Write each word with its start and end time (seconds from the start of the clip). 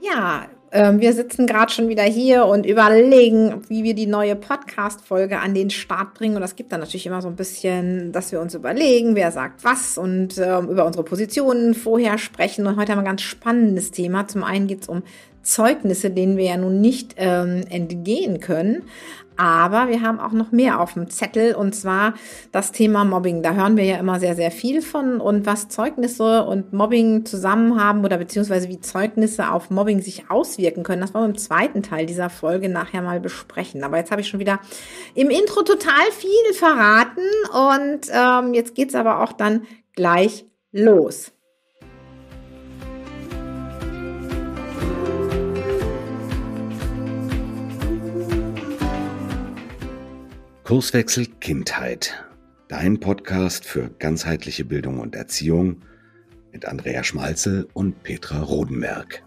Ja, 0.00 0.46
ähm, 0.72 1.00
wir 1.00 1.12
sitzen 1.12 1.46
gerade 1.46 1.72
schon 1.72 1.88
wieder 1.88 2.04
hier 2.04 2.46
und 2.46 2.64
überlegen, 2.64 3.62
wie 3.68 3.82
wir 3.82 3.94
die 3.94 4.06
neue 4.06 4.36
Podcast-Folge 4.36 5.38
an 5.38 5.52
den 5.52 5.68
Start 5.70 6.14
bringen. 6.14 6.36
Und 6.36 6.42
das 6.42 6.56
gibt 6.56 6.72
dann 6.72 6.80
natürlich 6.80 7.06
immer 7.06 7.20
so 7.20 7.28
ein 7.28 7.36
bisschen, 7.36 8.12
dass 8.12 8.32
wir 8.32 8.40
uns 8.40 8.54
überlegen, 8.54 9.14
wer 9.14 9.32
sagt 9.32 9.64
was 9.64 9.98
und 9.98 10.38
ähm, 10.38 10.68
über 10.68 10.86
unsere 10.86 11.04
Positionen 11.04 11.74
vorher 11.74 12.18
sprechen. 12.18 12.66
Und 12.66 12.76
heute 12.76 12.92
haben 12.92 12.98
wir 12.98 13.02
ein 13.02 13.16
ganz 13.16 13.22
spannendes 13.22 13.90
Thema. 13.90 14.28
Zum 14.28 14.44
einen 14.44 14.68
geht 14.68 14.82
es 14.82 14.88
um 14.88 15.02
Zeugnisse, 15.42 16.10
denen 16.10 16.36
wir 16.36 16.44
ja 16.44 16.56
nun 16.56 16.80
nicht 16.80 17.14
ähm, 17.18 17.62
entgehen 17.68 18.40
können. 18.40 18.84
Aber 19.40 19.88
wir 19.88 20.02
haben 20.02 20.20
auch 20.20 20.32
noch 20.32 20.52
mehr 20.52 20.80
auf 20.80 20.92
dem 20.92 21.08
Zettel 21.08 21.54
und 21.54 21.74
zwar 21.74 22.12
das 22.52 22.72
Thema 22.72 23.06
Mobbing. 23.06 23.42
Da 23.42 23.54
hören 23.54 23.78
wir 23.78 23.84
ja 23.84 23.96
immer 23.96 24.20
sehr, 24.20 24.36
sehr 24.36 24.50
viel 24.50 24.82
von 24.82 25.18
und 25.18 25.46
was 25.46 25.70
Zeugnisse 25.70 26.44
und 26.44 26.74
Mobbing 26.74 27.24
zusammen 27.24 27.82
haben 27.82 28.04
oder 28.04 28.18
beziehungsweise 28.18 28.68
wie 28.68 28.80
Zeugnisse 28.80 29.50
auf 29.50 29.70
Mobbing 29.70 30.02
sich 30.02 30.30
auswirken 30.30 30.82
können. 30.82 31.00
Das 31.00 31.14
wollen 31.14 31.24
wir 31.24 31.30
im 31.30 31.38
zweiten 31.38 31.82
Teil 31.82 32.04
dieser 32.04 32.28
Folge 32.28 32.68
nachher 32.68 33.00
mal 33.00 33.18
besprechen. 33.18 33.82
Aber 33.82 33.96
jetzt 33.96 34.10
habe 34.10 34.20
ich 34.20 34.28
schon 34.28 34.40
wieder 34.40 34.60
im 35.14 35.30
Intro 35.30 35.62
total 35.62 36.12
viel 36.12 36.52
verraten 36.52 37.24
und 37.54 38.10
ähm, 38.12 38.52
jetzt 38.52 38.74
geht's 38.74 38.94
aber 38.94 39.22
auch 39.22 39.32
dann 39.32 39.62
gleich 39.94 40.44
los. 40.70 41.32
Kurswechsel 50.70 51.26
Kindheit. 51.40 52.24
Dein 52.68 53.00
Podcast 53.00 53.64
für 53.64 53.90
ganzheitliche 53.98 54.64
Bildung 54.64 55.00
und 55.00 55.16
Erziehung 55.16 55.82
mit 56.52 56.64
Andrea 56.64 57.02
Schmalzel 57.02 57.66
und 57.72 58.04
Petra 58.04 58.40
Rodenberg. 58.40 59.24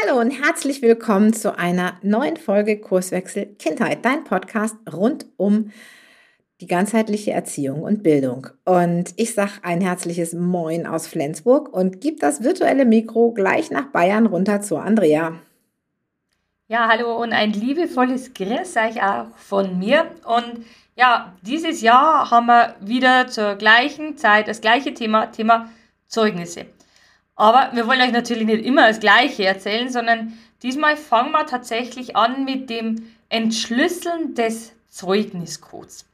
Hallo 0.00 0.20
und 0.20 0.30
herzlich 0.30 0.80
willkommen 0.80 1.32
zu 1.32 1.58
einer 1.58 1.98
neuen 2.02 2.36
Folge 2.36 2.78
Kurswechsel 2.78 3.46
Kindheit, 3.58 4.04
dein 4.04 4.22
Podcast 4.22 4.76
rund 4.92 5.26
um 5.36 5.72
die 6.62 6.68
ganzheitliche 6.68 7.32
Erziehung 7.32 7.82
und 7.82 8.04
Bildung. 8.04 8.46
Und 8.64 9.12
ich 9.16 9.34
sage 9.34 9.50
ein 9.62 9.80
herzliches 9.80 10.32
Moin 10.32 10.86
aus 10.86 11.08
Flensburg 11.08 11.68
und 11.74 12.00
gebe 12.00 12.18
das 12.20 12.44
virtuelle 12.44 12.84
Mikro 12.84 13.32
gleich 13.32 13.72
nach 13.72 13.86
Bayern 13.86 14.26
runter 14.26 14.62
zu 14.62 14.76
Andrea. 14.76 15.34
Ja, 16.68 16.88
hallo 16.88 17.20
und 17.20 17.32
ein 17.32 17.52
liebevolles 17.52 18.32
Grüß 18.32 18.76
euch 18.76 19.02
auch 19.02 19.26
von 19.36 19.76
mir. 19.80 20.06
Und 20.24 20.64
ja, 20.94 21.32
dieses 21.42 21.80
Jahr 21.80 22.30
haben 22.30 22.46
wir 22.46 22.76
wieder 22.80 23.26
zur 23.26 23.56
gleichen 23.56 24.16
Zeit 24.16 24.46
das 24.46 24.60
gleiche 24.60 24.94
Thema, 24.94 25.26
Thema 25.26 25.68
Zeugnisse. 26.06 26.66
Aber 27.34 27.70
wir 27.72 27.88
wollen 27.88 28.02
euch 28.02 28.12
natürlich 28.12 28.46
nicht 28.46 28.64
immer 28.64 28.86
das 28.86 29.00
Gleiche 29.00 29.44
erzählen, 29.44 29.90
sondern 29.90 30.38
diesmal 30.62 30.96
fangen 30.96 31.32
wir 31.32 31.44
tatsächlich 31.44 32.14
an 32.14 32.44
mit 32.44 32.70
dem 32.70 33.04
Entschlüsseln 33.30 34.36
des 34.36 34.74
Zeugniscodes. 34.90 36.06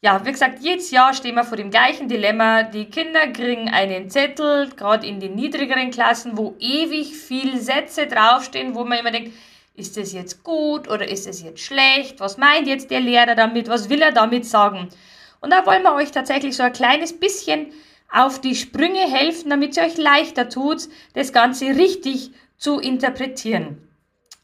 Ja, 0.00 0.24
wie 0.24 0.30
gesagt, 0.30 0.60
jedes 0.60 0.92
Jahr 0.92 1.12
stehen 1.12 1.34
wir 1.34 1.42
vor 1.42 1.56
dem 1.56 1.70
gleichen 1.70 2.06
Dilemma. 2.06 2.62
Die 2.62 2.84
Kinder 2.84 3.26
kriegen 3.32 3.68
einen 3.68 4.08
Zettel, 4.08 4.70
gerade 4.76 5.04
in 5.04 5.18
den 5.18 5.34
niedrigeren 5.34 5.90
Klassen, 5.90 6.38
wo 6.38 6.54
ewig 6.60 7.16
viele 7.16 7.58
Sätze 7.58 8.06
draufstehen, 8.06 8.76
wo 8.76 8.84
man 8.84 8.98
immer 8.98 9.10
denkt, 9.10 9.32
ist 9.74 9.96
das 9.96 10.12
jetzt 10.12 10.44
gut 10.44 10.88
oder 10.88 11.08
ist 11.08 11.26
das 11.26 11.42
jetzt 11.42 11.60
schlecht? 11.60 12.20
Was 12.20 12.36
meint 12.36 12.68
jetzt 12.68 12.92
der 12.92 13.00
Lehrer 13.00 13.34
damit? 13.34 13.68
Was 13.68 13.88
will 13.88 14.00
er 14.00 14.12
damit 14.12 14.46
sagen? 14.46 14.88
Und 15.40 15.52
da 15.52 15.66
wollen 15.66 15.82
wir 15.82 15.94
euch 15.94 16.12
tatsächlich 16.12 16.56
so 16.56 16.62
ein 16.62 16.72
kleines 16.72 17.18
bisschen 17.18 17.72
auf 18.08 18.40
die 18.40 18.54
Sprünge 18.54 19.00
helfen, 19.00 19.50
damit 19.50 19.76
es 19.76 19.84
euch 19.84 19.96
leichter 19.96 20.48
tut, 20.48 20.88
das 21.14 21.32
Ganze 21.32 21.66
richtig 21.76 22.30
zu 22.56 22.78
interpretieren. 22.78 23.78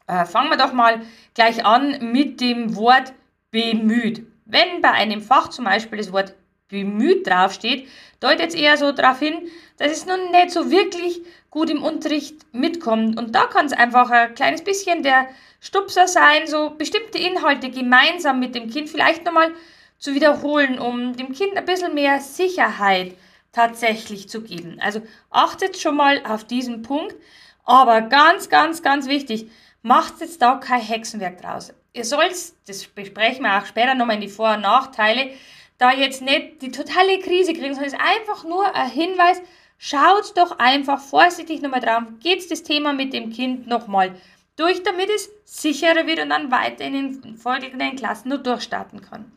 Äh, 0.07 0.25
fangen 0.25 0.49
wir 0.49 0.57
doch 0.57 0.73
mal 0.73 1.01
gleich 1.33 1.65
an 1.65 2.11
mit 2.11 2.41
dem 2.41 2.75
Wort 2.75 3.13
bemüht. 3.51 4.25
Wenn 4.45 4.81
bei 4.81 4.91
einem 4.91 5.21
Fach 5.21 5.49
zum 5.49 5.65
Beispiel 5.65 5.97
das 5.97 6.11
Wort 6.11 6.35
bemüht 6.67 7.27
draufsteht, 7.27 7.87
deutet 8.19 8.49
es 8.49 8.55
eher 8.55 8.77
so 8.77 8.91
darauf 8.91 9.19
hin, 9.19 9.49
dass 9.77 9.91
es 9.91 10.05
nun 10.05 10.31
nicht 10.31 10.51
so 10.51 10.69
wirklich 10.69 11.21
gut 11.49 11.69
im 11.69 11.83
Unterricht 11.83 12.35
mitkommt. 12.53 13.17
Und 13.17 13.33
da 13.33 13.45
kann 13.45 13.65
es 13.65 13.73
einfach 13.73 14.09
ein 14.11 14.35
kleines 14.35 14.63
bisschen 14.63 15.03
der 15.03 15.27
Stupser 15.59 16.07
sein, 16.07 16.45
so 16.45 16.71
bestimmte 16.71 17.17
Inhalte 17.17 17.71
gemeinsam 17.71 18.39
mit 18.39 18.53
dem 18.53 18.69
Kind 18.69 18.89
vielleicht 18.89 19.25
nochmal 19.25 19.51
zu 19.97 20.13
wiederholen, 20.13 20.77
um 20.77 21.15
dem 21.15 21.33
Kind 21.33 21.57
ein 21.57 21.65
bisschen 21.65 21.95
mehr 21.95 22.19
Sicherheit 22.19 23.15
tatsächlich 23.51 24.29
zu 24.29 24.41
geben. 24.41 24.77
Also 24.79 25.01
achtet 25.31 25.77
schon 25.77 25.95
mal 25.95 26.21
auf 26.23 26.43
diesen 26.43 26.83
Punkt. 26.83 27.15
Aber 27.63 28.01
ganz, 28.01 28.49
ganz, 28.49 28.83
ganz 28.83 29.07
wichtig, 29.07 29.49
macht 29.81 30.19
jetzt 30.19 30.41
da 30.41 30.55
kein 30.57 30.81
Hexenwerk 30.81 31.41
draus 31.41 31.73
ihr 31.95 32.05
sollt, 32.05 32.35
das 32.67 32.85
besprechen 32.85 33.43
wir 33.43 33.57
auch 33.57 33.65
später 33.65 33.95
nochmal 33.95 34.15
in 34.15 34.21
die 34.21 34.27
Vor- 34.27 34.55
und 34.55 34.61
Nachteile, 34.61 35.31
da 35.77 35.91
jetzt 35.91 36.21
nicht 36.21 36.61
die 36.61 36.71
totale 36.71 37.19
Krise 37.19 37.53
kriegen, 37.53 37.73
sondern 37.73 37.85
es 37.85 37.93
ist 37.93 37.99
einfach 37.99 38.43
nur 38.43 38.73
ein 38.75 38.89
Hinweis, 38.89 39.41
schaut 39.77 40.37
doch 40.37 40.59
einfach 40.59 40.99
vorsichtig 40.99 41.61
nochmal 41.61 41.81
drauf, 41.81 42.03
geht 42.19 42.49
das 42.51 42.63
Thema 42.63 42.93
mit 42.93 43.13
dem 43.13 43.31
Kind 43.31 43.67
nochmal 43.67 44.15
durch, 44.55 44.83
damit 44.83 45.09
es 45.09 45.29
sicherer 45.43 46.07
wird 46.07 46.19
und 46.19 46.29
dann 46.29 46.51
weiter 46.51 46.85
in 46.85 46.93
den 46.93 47.37
folgenden 47.37 47.95
Klassen 47.95 48.29
nur 48.29 48.37
durchstarten 48.37 49.01
kann. 49.01 49.31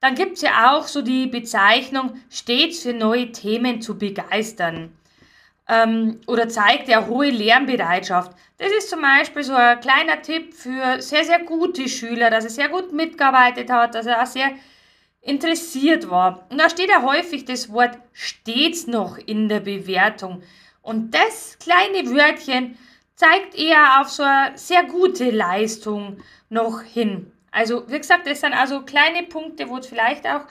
Dann 0.00 0.14
gibt 0.14 0.36
es 0.36 0.42
ja 0.42 0.72
auch 0.72 0.86
so 0.86 1.02
die 1.02 1.26
Bezeichnung, 1.26 2.14
stets 2.30 2.82
für 2.82 2.92
neue 2.92 3.32
Themen 3.32 3.82
zu 3.82 3.98
begeistern 3.98 4.97
ähm, 5.68 6.20
oder 6.26 6.48
zeigt 6.48 6.88
ja 6.88 7.06
hohe 7.06 7.30
Lernbereitschaft. 7.30 8.32
Das 8.56 8.72
ist 8.72 8.90
zum 8.90 9.02
Beispiel 9.02 9.42
so 9.42 9.54
ein 9.54 9.80
kleiner 9.80 10.22
Tipp 10.22 10.54
für 10.54 11.00
sehr, 11.00 11.24
sehr 11.24 11.40
gute 11.40 11.88
Schüler, 11.88 12.30
dass 12.30 12.44
er 12.44 12.50
sehr 12.50 12.68
gut 12.68 12.92
mitgearbeitet 12.92 13.70
hat, 13.70 13.94
dass 13.94 14.06
er 14.06 14.22
auch 14.22 14.26
sehr 14.26 14.50
interessiert 15.20 16.08
war. 16.10 16.46
Und 16.50 16.58
da 16.58 16.70
steht 16.70 16.88
ja 16.88 17.02
häufig 17.02 17.44
das 17.44 17.72
Wort 17.72 17.98
stets 18.12 18.86
noch 18.86 19.18
in 19.18 19.48
der 19.48 19.60
Bewertung. 19.60 20.42
Und 20.80 21.14
das 21.14 21.58
kleine 21.58 22.10
Wörtchen 22.10 22.78
zeigt 23.14 23.54
eher 23.54 24.00
auf 24.00 24.08
so 24.08 24.22
eine 24.22 24.56
sehr 24.56 24.84
gute 24.84 25.30
Leistung 25.30 26.18
noch 26.48 26.82
hin. 26.82 27.30
Also, 27.50 27.88
wie 27.88 27.98
gesagt, 27.98 28.26
das 28.26 28.40
sind 28.40 28.54
also 28.54 28.82
kleine 28.82 29.24
Punkte, 29.24 29.68
wo 29.68 29.76
ihr 29.76 29.82
vielleicht 29.82 30.26
auch 30.26 30.42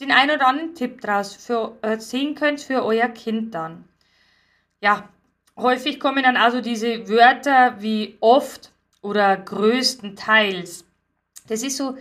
den 0.00 0.12
einen 0.12 0.36
oder 0.36 0.46
anderen 0.46 0.74
Tipp 0.74 1.00
draus 1.00 1.34
für, 1.34 1.76
äh, 1.82 1.98
sehen 1.98 2.34
könnt 2.34 2.60
für 2.60 2.84
euer 2.84 3.08
Kind 3.08 3.54
dann 3.54 3.84
ja, 4.82 5.08
häufig 5.56 6.00
kommen 6.00 6.24
dann 6.24 6.36
also 6.36 6.60
diese 6.60 7.08
Wörter 7.08 7.80
wie 7.80 8.16
oft 8.20 8.72
oder 9.00 9.36
größtenteils. 9.36 10.84
Das 11.48 11.62
ist 11.62 11.76
so 11.76 11.96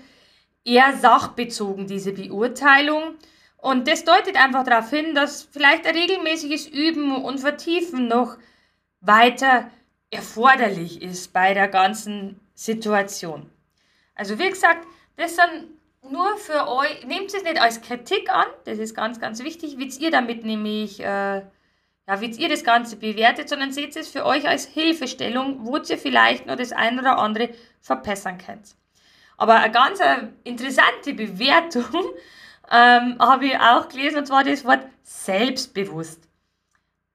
eher 0.65 0.97
sachbezogen, 0.97 1.87
diese 1.87 2.11
Beurteilung. 2.11 3.15
Und 3.57 3.87
das 3.87 4.03
deutet 4.03 4.35
einfach 4.35 4.63
darauf 4.63 4.89
hin, 4.89 5.13
dass 5.13 5.43
vielleicht 5.43 5.85
ein 5.85 5.95
regelmäßiges 5.95 6.67
Üben 6.67 7.15
und 7.15 7.39
Vertiefen 7.39 8.07
noch 8.07 8.37
weiter 8.99 9.69
erforderlich 10.09 11.01
ist 11.01 11.31
bei 11.31 11.53
der 11.53 11.67
ganzen 11.67 12.39
Situation. 12.55 13.49
Also 14.15 14.39
wie 14.39 14.49
gesagt, 14.49 14.85
das 15.17 15.35
sind 15.35 15.67
nur 16.09 16.37
für 16.37 16.67
euch, 16.67 17.05
nehmt 17.05 17.33
es 17.33 17.43
nicht 17.43 17.61
als 17.61 17.81
Kritik 17.81 18.31
an, 18.31 18.47
das 18.65 18.79
ist 18.79 18.95
ganz, 18.95 19.19
ganz 19.19 19.43
wichtig, 19.43 19.77
wie 19.77 19.87
ihr 20.03 20.11
damit 20.11 20.43
nämlich 20.43 20.99
äh, 20.99 21.43
ja, 22.07 22.19
wie 22.21 22.27
ihr 22.27 22.49
das 22.49 22.63
Ganze 22.63 22.97
bewertet, 22.97 23.49
sondern 23.49 23.71
seht 23.71 23.95
es 23.95 24.09
für 24.09 24.25
euch 24.25 24.47
als 24.47 24.65
Hilfestellung, 24.65 25.65
wo 25.65 25.77
ihr 25.77 25.97
vielleicht 25.97 26.45
noch 26.45 26.55
das 26.55 26.71
ein 26.71 26.99
oder 26.99 27.19
andere 27.19 27.49
verbessern 27.81 28.37
könnt. 28.37 28.75
Aber 29.37 29.55
eine 29.55 29.71
ganz 29.71 29.99
äh, 29.99 30.27
interessante 30.43 31.13
Bewertung 31.13 31.83
ähm, 32.71 33.17
habe 33.19 33.45
ich 33.45 33.59
auch 33.59 33.89
gelesen, 33.89 34.19
und 34.19 34.27
zwar 34.27 34.43
das 34.43 34.65
Wort 34.65 34.85
selbstbewusst. 35.03 36.27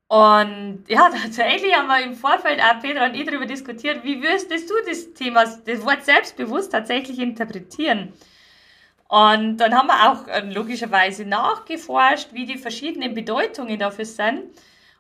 Und 0.09 0.85
ja, 0.88 1.09
tatsächlich 1.23 1.75
haben 1.75 1.88
wir 1.88 2.03
im 2.03 2.15
Vorfeld 2.15 2.61
auch 2.61 2.81
Petra 2.81 3.06
und 3.06 3.15
ich 3.15 3.27
darüber 3.27 3.47
diskutiert, 3.47 4.05
wie 4.05 4.23
würdest 4.23 4.50
du 4.50 4.75
das 4.87 5.15
Thema, 5.15 5.44
das 5.44 5.85
Wort 5.85 6.05
selbstbewusst 6.05 6.73
tatsächlich 6.73 7.19
interpretieren? 7.19 8.12
Und 9.09 9.59
dann 9.59 9.75
haben 9.75 9.87
wir 9.87 10.11
auch 10.11 10.27
äh, 10.29 10.41
logischerweise 10.53 11.25
nachgeforscht, 11.25 12.33
wie 12.33 12.47
die 12.47 12.59
verschiedenen 12.59 13.15
Bedeutungen 13.15 13.79
dafür 13.79 14.05
sind. 14.05 14.44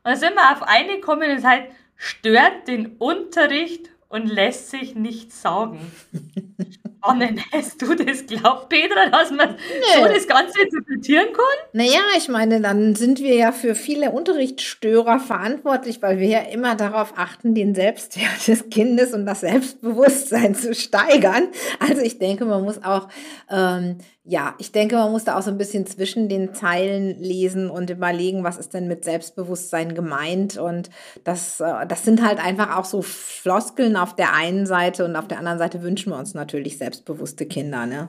Und 0.06 0.12
dann 0.12 0.20
sind 0.20 0.36
wir 0.36 0.52
auf 0.52 0.62
eine 0.62 1.00
gekommen 1.00 1.28
und 1.28 1.38
es 1.38 1.42
heißt, 1.42 1.66
stört 1.96 2.68
den 2.68 2.94
Unterricht 2.98 3.90
und 4.08 4.26
lässt 4.26 4.70
sich 4.70 4.94
nichts 4.94 5.42
sagen. 5.42 5.80
Annen, 7.06 7.40
hast 7.52 7.80
du 7.80 7.94
das 7.94 8.26
glaubt, 8.26 8.68
Petra, 8.68 9.08
dass 9.10 9.30
man 9.30 9.50
nee. 9.54 10.02
so 10.02 10.12
das 10.12 10.26
Ganze 10.26 10.62
interpretieren 10.62 11.26
kann? 11.32 11.44
Naja, 11.72 12.00
ich 12.16 12.28
meine, 12.28 12.60
dann 12.60 12.94
sind 12.94 13.20
wir 13.20 13.34
ja 13.34 13.52
für 13.52 13.74
viele 13.74 14.10
Unterrichtsstörer 14.10 15.20
verantwortlich, 15.20 16.02
weil 16.02 16.18
wir 16.18 16.28
ja 16.28 16.40
immer 16.40 16.74
darauf 16.74 17.14
achten, 17.16 17.54
den 17.54 17.74
Selbstwert 17.74 18.46
des 18.48 18.68
Kindes 18.70 19.12
und 19.12 19.26
das 19.26 19.40
Selbstbewusstsein 19.40 20.54
zu 20.54 20.74
steigern. 20.74 21.48
Also 21.78 22.02
ich 22.02 22.18
denke, 22.18 22.44
man 22.44 22.62
muss 22.62 22.82
auch 22.82 23.08
ähm, 23.50 23.98
ja, 24.28 24.56
ich 24.58 24.72
denke, 24.72 24.96
man 24.96 25.12
muss 25.12 25.22
da 25.22 25.38
auch 25.38 25.42
so 25.42 25.52
ein 25.52 25.58
bisschen 25.58 25.86
zwischen 25.86 26.28
den 26.28 26.52
Zeilen 26.52 27.16
lesen 27.20 27.70
und 27.70 27.90
überlegen, 27.90 28.42
was 28.42 28.56
ist 28.56 28.74
denn 28.74 28.88
mit 28.88 29.04
Selbstbewusstsein 29.04 29.94
gemeint. 29.94 30.58
Und 30.58 30.90
das, 31.22 31.60
äh, 31.60 31.86
das 31.86 32.04
sind 32.04 32.26
halt 32.26 32.44
einfach 32.44 32.76
auch 32.76 32.84
so 32.86 33.02
Floskeln 33.02 33.96
auf 33.96 34.16
der 34.16 34.34
einen 34.34 34.66
Seite 34.66 35.04
und 35.04 35.14
auf 35.14 35.28
der 35.28 35.38
anderen 35.38 35.58
Seite 35.58 35.82
wünschen 35.82 36.10
wir 36.10 36.18
uns 36.18 36.34
natürlich 36.34 36.76
selbstbewusste 36.96 37.46
Kinder, 37.46 37.86
ne? 37.86 38.08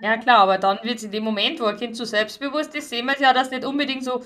Ja, 0.00 0.16
klar, 0.16 0.38
aber 0.38 0.58
dann 0.58 0.78
wird 0.82 0.96
es 0.96 1.04
in 1.04 1.10
dem 1.10 1.24
Moment, 1.24 1.60
wo 1.60 1.64
ein 1.66 1.76
Kind 1.76 1.94
zu 1.94 2.06
selbstbewusst 2.06 2.74
ist, 2.74 2.88
sehen 2.88 3.06
wir 3.06 3.20
ja, 3.20 3.34
dass 3.34 3.50
nicht 3.50 3.66
unbedingt 3.66 4.02
so 4.02 4.24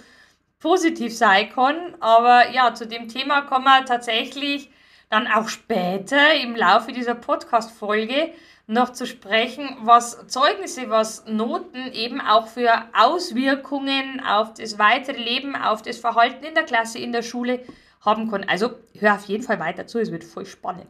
positiv 0.60 1.16
sein 1.16 1.50
kann. 1.50 1.96
Aber 1.98 2.50
ja, 2.50 2.74
zu 2.74 2.86
dem 2.86 3.08
Thema 3.08 3.42
kommen 3.42 3.64
wir 3.64 3.84
tatsächlich 3.84 4.70
dann 5.10 5.26
auch 5.26 5.48
später 5.48 6.34
im 6.40 6.54
Laufe 6.54 6.92
dieser 6.92 7.16
Podcast-Folge 7.16 8.30
noch 8.66 8.92
zu 8.92 9.06
sprechen, 9.06 9.76
was 9.82 10.26
Zeugnisse, 10.28 10.88
was 10.88 11.26
Noten 11.26 11.92
eben 11.92 12.20
auch 12.20 12.46
für 12.46 12.84
Auswirkungen 12.94 14.22
auf 14.24 14.54
das 14.54 14.78
weitere 14.78 15.20
Leben, 15.20 15.56
auf 15.56 15.82
das 15.82 15.98
Verhalten 15.98 16.44
in 16.44 16.54
der 16.54 16.64
Klasse, 16.64 16.98
in 16.98 17.12
der 17.12 17.22
Schule 17.22 17.60
haben 18.00 18.30
können. 18.30 18.48
Also 18.48 18.70
hör 18.98 19.16
auf 19.16 19.24
jeden 19.24 19.42
Fall 19.42 19.58
weiter 19.58 19.86
zu, 19.86 19.98
es 19.98 20.12
wird 20.12 20.24
voll 20.24 20.46
spannend. 20.46 20.86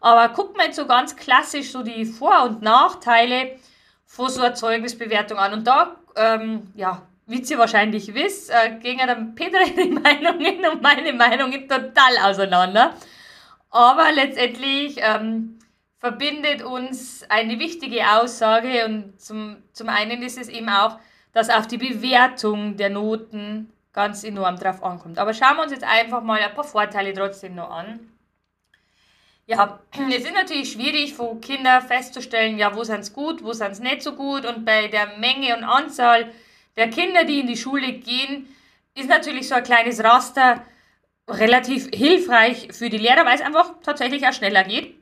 Aber 0.00 0.28
guckt 0.30 0.56
mal 0.56 0.66
jetzt 0.66 0.76
so 0.76 0.86
ganz 0.86 1.14
klassisch 1.14 1.70
so 1.70 1.82
die 1.82 2.04
Vor- 2.04 2.44
und 2.44 2.62
Nachteile 2.62 3.58
von 4.06 4.28
so 4.28 4.40
einer 4.40 4.54
Zeugnisbewertung 4.54 5.38
an. 5.38 5.52
Und 5.52 5.66
da, 5.66 5.96
ähm, 6.16 6.72
ja, 6.74 7.02
wie 7.26 7.42
ihr 7.42 7.58
wahrscheinlich 7.58 8.12
wisst, 8.14 8.50
äh, 8.50 8.78
gehen 8.80 8.98
dann 8.98 9.34
Peter 9.34 9.58
die 9.64 9.90
Meinungen 9.90 10.66
und 10.66 10.82
meine 10.82 11.12
Meinungen 11.12 11.68
total 11.68 12.18
auseinander. 12.24 12.94
Aber 13.70 14.10
letztendlich 14.12 14.96
ähm, 14.98 15.58
verbindet 15.98 16.62
uns 16.62 17.24
eine 17.28 17.58
wichtige 17.58 18.10
Aussage 18.10 18.86
und 18.86 19.20
zum, 19.20 19.58
zum 19.72 19.88
einen 19.88 20.22
ist 20.22 20.38
es 20.38 20.48
eben 20.48 20.68
auch, 20.68 20.98
dass 21.32 21.50
auf 21.50 21.68
die 21.68 21.78
Bewertung 21.78 22.76
der 22.76 22.90
Noten 22.90 23.72
ganz 23.92 24.24
enorm 24.24 24.56
drauf 24.56 24.82
ankommt. 24.82 25.18
Aber 25.18 25.34
schauen 25.34 25.56
wir 25.56 25.62
uns 25.62 25.72
jetzt 25.72 25.84
einfach 25.84 26.22
mal 26.22 26.40
ein 26.40 26.54
paar 26.54 26.64
Vorteile 26.64 27.12
trotzdem 27.12 27.54
noch 27.54 27.70
an. 27.70 28.00
Ja, 29.50 29.80
es 30.08 30.24
ist 30.24 30.32
natürlich 30.32 30.70
schwierig 30.70 31.12
für 31.12 31.34
Kinder 31.40 31.82
festzustellen, 31.82 32.56
ja, 32.56 32.76
wo 32.76 32.84
sind 32.84 33.00
es 33.00 33.12
gut, 33.12 33.42
wo 33.42 33.52
sind 33.52 33.72
es 33.72 33.80
nicht 33.80 34.00
so 34.00 34.14
gut. 34.14 34.46
Und 34.46 34.64
bei 34.64 34.86
der 34.86 35.18
Menge 35.18 35.56
und 35.56 35.64
Anzahl 35.64 36.30
der 36.76 36.88
Kinder, 36.88 37.24
die 37.24 37.40
in 37.40 37.48
die 37.48 37.56
Schule 37.56 37.94
gehen, 37.94 38.48
ist 38.94 39.08
natürlich 39.08 39.48
so 39.48 39.56
ein 39.56 39.64
kleines 39.64 40.04
Raster 40.04 40.62
relativ 41.28 41.88
hilfreich 41.92 42.68
für 42.70 42.90
die 42.90 42.98
Lehrer, 42.98 43.24
weil 43.26 43.34
es 43.34 43.40
einfach 43.40 43.74
tatsächlich 43.82 44.24
auch 44.24 44.32
schneller 44.32 44.62
geht. 44.62 44.94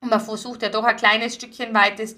Und 0.00 0.10
man 0.10 0.20
versucht 0.20 0.62
ja 0.62 0.68
doch 0.68 0.84
ein 0.84 0.96
kleines 0.96 1.34
Stückchen 1.34 1.74
weites 1.74 2.16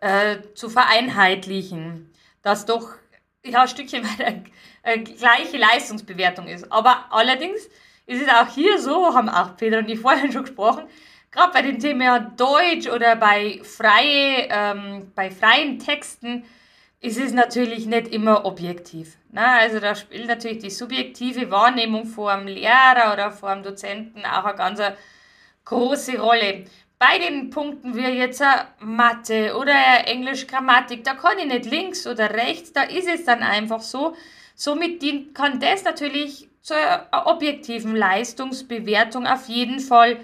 äh, 0.00 0.38
zu 0.54 0.70
vereinheitlichen, 0.70 2.10
dass 2.40 2.64
doch 2.64 2.92
ja, 3.44 3.62
ein 3.62 3.68
Stückchen 3.68 4.02
weit 4.18 4.26
eine, 4.26 4.44
eine 4.82 5.04
gleiche 5.04 5.58
Leistungsbewertung 5.58 6.48
ist. 6.48 6.72
Aber 6.72 7.04
allerdings 7.10 7.68
ist 8.06 8.22
es 8.22 8.28
auch 8.30 8.48
hier 8.48 8.78
so, 8.78 9.14
haben 9.14 9.28
auch 9.28 9.58
Peter 9.58 9.80
und 9.80 9.90
ich 9.90 10.00
vorhin 10.00 10.32
schon 10.32 10.44
gesprochen, 10.44 10.84
gerade 11.30 11.52
bei 11.52 11.62
dem 11.62 11.78
Thema 11.78 12.20
Deutsch 12.20 12.88
oder 12.88 13.16
bei, 13.16 13.60
freie, 13.62 14.48
ähm, 14.50 15.12
bei 15.14 15.30
freien 15.30 15.78
Texten 15.78 16.44
ist 17.00 17.18
es 17.18 17.32
natürlich 17.32 17.86
nicht 17.86 18.08
immer 18.08 18.44
objektiv. 18.44 19.16
Ne? 19.30 19.46
Also 19.46 19.78
da 19.78 19.94
spielt 19.94 20.26
natürlich 20.26 20.58
die 20.58 20.70
subjektive 20.70 21.50
Wahrnehmung 21.50 22.06
vor 22.06 22.36
dem 22.36 22.46
Lehrer 22.46 23.12
oder 23.12 23.30
vor 23.30 23.54
dem 23.54 23.62
Dozenten 23.62 24.24
auch 24.24 24.44
eine 24.44 24.56
ganz 24.56 24.80
große 25.64 26.18
Rolle 26.18 26.64
bei 26.98 27.18
den 27.18 27.50
Punkten 27.50 27.94
wie 27.94 28.00
jetzt 28.00 28.42
Mathe 28.80 29.56
oder 29.56 30.06
Englisch 30.06 30.46
Grammatik, 30.46 31.04
da 31.04 31.14
kann 31.14 31.38
ich 31.38 31.46
nicht 31.46 31.66
links 31.66 32.06
oder 32.06 32.30
rechts, 32.30 32.72
da 32.72 32.82
ist 32.82 33.08
es 33.08 33.24
dann 33.24 33.42
einfach 33.42 33.80
so. 33.80 34.16
Somit 34.56 35.00
kann 35.34 35.60
das 35.60 35.84
natürlich 35.84 36.48
zur 36.60 36.76
objektiven 37.24 37.94
Leistungsbewertung 37.94 39.26
auf 39.26 39.48
jeden 39.48 39.78
Fall 39.78 40.18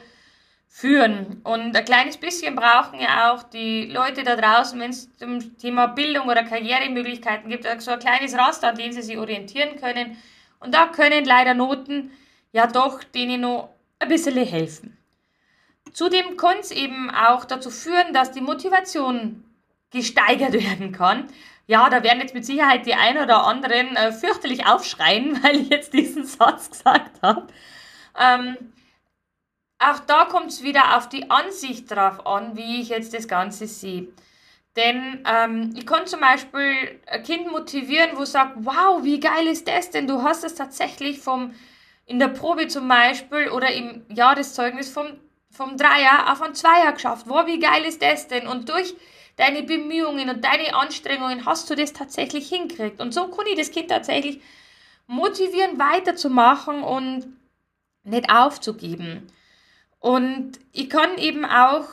führen. 0.74 1.40
Und 1.44 1.76
ein 1.76 1.84
kleines 1.84 2.16
bisschen 2.16 2.56
brauchen 2.56 2.98
ja 2.98 3.30
auch 3.30 3.44
die 3.44 3.84
Leute 3.84 4.24
da 4.24 4.34
draußen, 4.34 4.78
wenn 4.80 4.90
es 4.90 5.16
zum 5.16 5.56
Thema 5.56 5.86
Bildung 5.86 6.28
oder 6.28 6.42
Karrieremöglichkeiten 6.42 7.48
gibt, 7.48 7.64
so 7.80 7.92
ein 7.92 8.00
kleines 8.00 8.36
Raster, 8.36 8.70
an 8.70 8.76
dem 8.76 8.90
sie 8.90 9.02
sich 9.02 9.16
orientieren 9.16 9.76
können. 9.76 10.18
Und 10.58 10.74
da 10.74 10.86
können 10.86 11.24
leider 11.24 11.54
Noten 11.54 12.10
ja 12.50 12.66
doch 12.66 13.04
denen 13.04 13.42
noch 13.42 13.68
ein 14.00 14.08
bisschen 14.08 14.36
helfen. 14.36 14.98
Zudem 15.92 16.36
kann 16.36 16.58
es 16.58 16.72
eben 16.72 17.08
auch 17.08 17.44
dazu 17.44 17.70
führen, 17.70 18.12
dass 18.12 18.32
die 18.32 18.40
Motivation 18.40 19.44
gesteigert 19.92 20.52
werden 20.54 20.90
kann. 20.90 21.28
Ja, 21.68 21.88
da 21.88 22.02
werden 22.02 22.18
jetzt 22.20 22.34
mit 22.34 22.44
Sicherheit 22.44 22.84
die 22.84 22.94
ein 22.94 23.16
oder 23.16 23.46
anderen 23.46 23.94
äh, 23.94 24.10
fürchterlich 24.10 24.66
aufschreien, 24.66 25.40
weil 25.44 25.54
ich 25.54 25.68
jetzt 25.68 25.92
diesen 25.92 26.26
Satz 26.26 26.68
gesagt 26.68 27.22
habe. 27.22 27.46
Ähm, 28.18 28.56
auch 29.78 30.00
da 30.00 30.24
kommt 30.26 30.50
es 30.50 30.62
wieder 30.62 30.96
auf 30.96 31.08
die 31.08 31.30
Ansicht 31.30 31.90
drauf 31.90 32.26
an, 32.26 32.56
wie 32.56 32.80
ich 32.80 32.88
jetzt 32.88 33.14
das 33.14 33.28
Ganze 33.28 33.66
sehe. 33.66 34.08
Denn 34.76 35.24
ähm, 35.26 35.72
ich 35.76 35.86
kann 35.86 36.06
zum 36.06 36.20
Beispiel 36.20 37.00
ein 37.06 37.22
Kind 37.22 37.50
motivieren, 37.50 38.10
wo 38.16 38.24
sagt, 38.24 38.56
wow, 38.56 39.04
wie 39.04 39.20
geil 39.20 39.46
ist 39.46 39.68
das 39.68 39.90
denn? 39.90 40.06
Du 40.06 40.22
hast 40.22 40.42
es 40.42 40.54
tatsächlich 40.54 41.20
vom, 41.20 41.54
in 42.06 42.18
der 42.18 42.28
Probe 42.28 42.66
zum 42.66 42.88
Beispiel 42.88 43.50
oder 43.50 43.72
im 43.72 44.04
Jahreszeugnis 44.08 44.90
vom 44.90 45.18
vom 45.54 45.76
Dreier 45.76 46.32
auf 46.32 46.42
ein 46.42 46.54
Zweier 46.54 46.92
geschafft. 46.92 47.26
Wow, 47.28 47.46
wie 47.46 47.60
geil 47.60 47.84
ist 47.84 48.02
das 48.02 48.28
denn? 48.28 48.46
Und 48.46 48.68
durch 48.68 48.94
deine 49.36 49.62
Bemühungen 49.62 50.28
und 50.28 50.44
deine 50.44 50.74
Anstrengungen 50.74 51.46
hast 51.46 51.70
du 51.70 51.74
das 51.74 51.92
tatsächlich 51.92 52.48
hinkriegt. 52.48 53.00
Und 53.00 53.14
so 53.14 53.28
kann 53.28 53.46
ich 53.46 53.56
das 53.56 53.70
Kind 53.70 53.88
tatsächlich 53.88 54.40
motivieren, 55.06 55.78
weiterzumachen 55.78 56.82
und 56.82 57.26
nicht 58.02 58.30
aufzugeben. 58.30 59.26
Und 60.04 60.58
ich 60.72 60.90
kann 60.90 61.16
eben 61.16 61.46
auch 61.46 61.86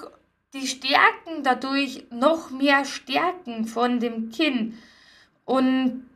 die 0.54 0.68
Stärken 0.68 1.44
dadurch 1.44 2.04
noch 2.12 2.50
mehr 2.50 2.84
stärken 2.84 3.64
von 3.64 4.02
dem 4.02 4.32
Kind. 4.32 4.74
Und 5.46 6.10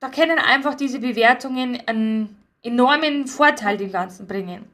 da 0.00 0.08
können 0.08 0.40
einfach 0.40 0.74
diese 0.74 0.98
Bewertungen 0.98 1.80
einen 1.86 2.36
enormen 2.64 3.28
Vorteil 3.28 3.76
dem 3.76 3.92
Ganzen 3.92 4.26
bringen. 4.26 4.68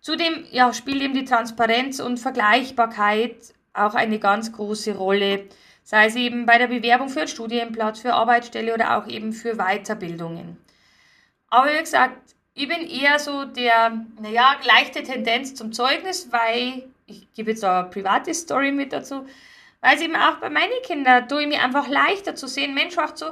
Zudem 0.00 0.44
ja, 0.50 0.72
spielt 0.72 1.02
eben 1.02 1.14
die 1.14 1.24
Transparenz 1.24 2.00
und 2.00 2.18
Vergleichbarkeit 2.18 3.36
auch 3.72 3.94
eine 3.94 4.18
ganz 4.18 4.50
große 4.50 4.96
Rolle, 4.96 5.44
sei 5.84 6.06
es 6.06 6.16
eben 6.16 6.46
bei 6.46 6.58
der 6.58 6.66
Bewerbung 6.66 7.10
für 7.10 7.20
einen 7.20 7.28
Studienplatz, 7.28 8.00
für 8.00 8.12
Arbeitsstelle 8.12 8.74
oder 8.74 8.98
auch 8.98 9.06
eben 9.06 9.32
für 9.32 9.54
Weiterbildungen. 9.54 10.56
Aber 11.46 11.72
wie 11.72 11.78
gesagt, 11.78 12.34
ich 12.56 12.66
bin 12.66 12.88
eher 12.88 13.20
so 13.20 13.44
der, 13.44 14.04
naja, 14.20 14.56
leichte 14.64 15.04
Tendenz 15.04 15.54
zum 15.54 15.72
Zeugnis, 15.72 16.32
weil, 16.32 16.88
ich 17.06 17.32
gebe 17.34 17.52
jetzt 17.52 17.62
eine 17.62 17.88
private 17.88 18.34
Story 18.34 18.72
mit 18.72 18.92
dazu, 18.92 19.26
weil 19.80 19.94
es 19.94 20.02
eben 20.02 20.16
auch 20.16 20.38
bei 20.38 20.50
meinen 20.50 20.82
Kindern, 20.82 21.28
tue 21.28 21.42
ich 21.42 21.48
mir 21.48 21.62
einfach 21.62 21.86
leichter 21.86 22.34
zu 22.34 22.48
sehen, 22.48 22.74
Mensch, 22.74 22.98
auch 22.98 23.14
so, 23.14 23.26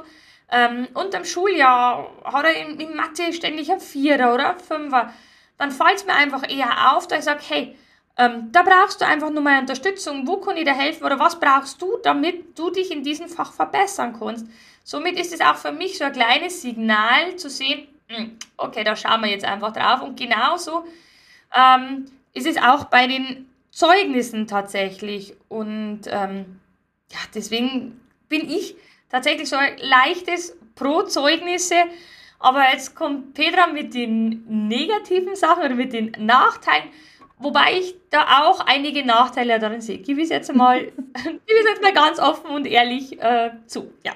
ähm, 0.49 0.87
unterm 0.93 1.25
Schuljahr 1.25 2.09
hat 2.23 2.45
er 2.45 2.55
in, 2.55 2.79
in 2.79 2.95
Mathe 2.95 3.33
ständig 3.33 3.69
ein 3.69 3.81
Vierer 3.81 4.33
oder 4.33 4.51
ein 4.51 4.59
Fünfer 4.59 5.11
dann 5.57 5.71
fällt 5.71 5.95
es 5.95 6.05
mir 6.05 6.13
einfach 6.13 6.49
eher 6.49 6.95
auf, 6.95 7.07
dass 7.07 7.19
ich 7.19 7.25
sage, 7.25 7.41
hey, 7.47 7.75
ähm, 8.17 8.49
da 8.51 8.63
brauchst 8.63 9.01
du 9.01 9.05
einfach 9.05 9.29
nur 9.29 9.43
mal 9.43 9.59
Unterstützung. 9.59 10.27
Wo 10.27 10.37
kann 10.37 10.57
ich 10.57 10.65
dir 10.65 10.73
helfen 10.73 11.03
oder 11.03 11.19
was 11.19 11.39
brauchst 11.39 11.81
du, 11.81 11.97
damit 12.03 12.57
du 12.57 12.69
dich 12.69 12.91
in 12.91 13.03
diesem 13.03 13.27
Fach 13.27 13.53
verbessern 13.53 14.15
kannst? 14.17 14.47
Somit 14.83 15.19
ist 15.19 15.33
es 15.33 15.41
auch 15.41 15.55
für 15.55 15.71
mich 15.71 15.97
so 15.97 16.05
ein 16.05 16.13
kleines 16.13 16.61
Signal 16.61 17.35
zu 17.35 17.49
sehen, 17.49 17.87
okay, 18.57 18.83
da 18.83 18.95
schauen 18.95 19.21
wir 19.21 19.29
jetzt 19.29 19.45
einfach 19.45 19.73
drauf. 19.73 20.01
Und 20.01 20.19
genauso 20.19 20.85
ähm, 21.55 22.05
ist 22.33 22.47
es 22.47 22.57
auch 22.57 22.85
bei 22.85 23.07
den 23.07 23.49
Zeugnissen 23.71 24.47
tatsächlich. 24.47 25.35
Und 25.49 26.01
ähm, 26.07 26.59
ja, 27.11 27.19
deswegen 27.33 27.99
bin 28.29 28.49
ich 28.49 28.75
tatsächlich 29.09 29.49
so 29.49 29.55
ein 29.55 29.77
leichtes 29.77 30.57
Pro-Zeugnisse 30.75 31.75
aber 32.39 32.71
jetzt 32.71 32.95
kommt 32.95 33.33
Petra 33.33 33.67
mit 33.67 33.93
den 33.93 34.43
negativen 34.67 35.35
Sachen 35.35 35.63
oder 35.63 35.73
mit 35.73 35.93
den 35.93 36.11
Nachteilen, 36.19 36.89
wobei 37.39 37.79
ich 37.79 37.95
da 38.11 38.43
auch 38.43 38.59
einige 38.59 39.05
Nachteile 39.05 39.59
darin 39.59 39.81
sehe. 39.81 39.97
Gib 39.97 40.19
es 40.19 40.29
jetzt 40.29 40.53
mal, 40.53 40.79
gib 41.23 41.57
es 41.57 41.69
jetzt 41.69 41.81
mal 41.81 41.93
ganz 41.93 42.19
offen 42.19 42.51
und 42.51 42.67
ehrlich 42.67 43.19
äh, 43.19 43.51
zu. 43.65 43.91
Ja. 44.03 44.13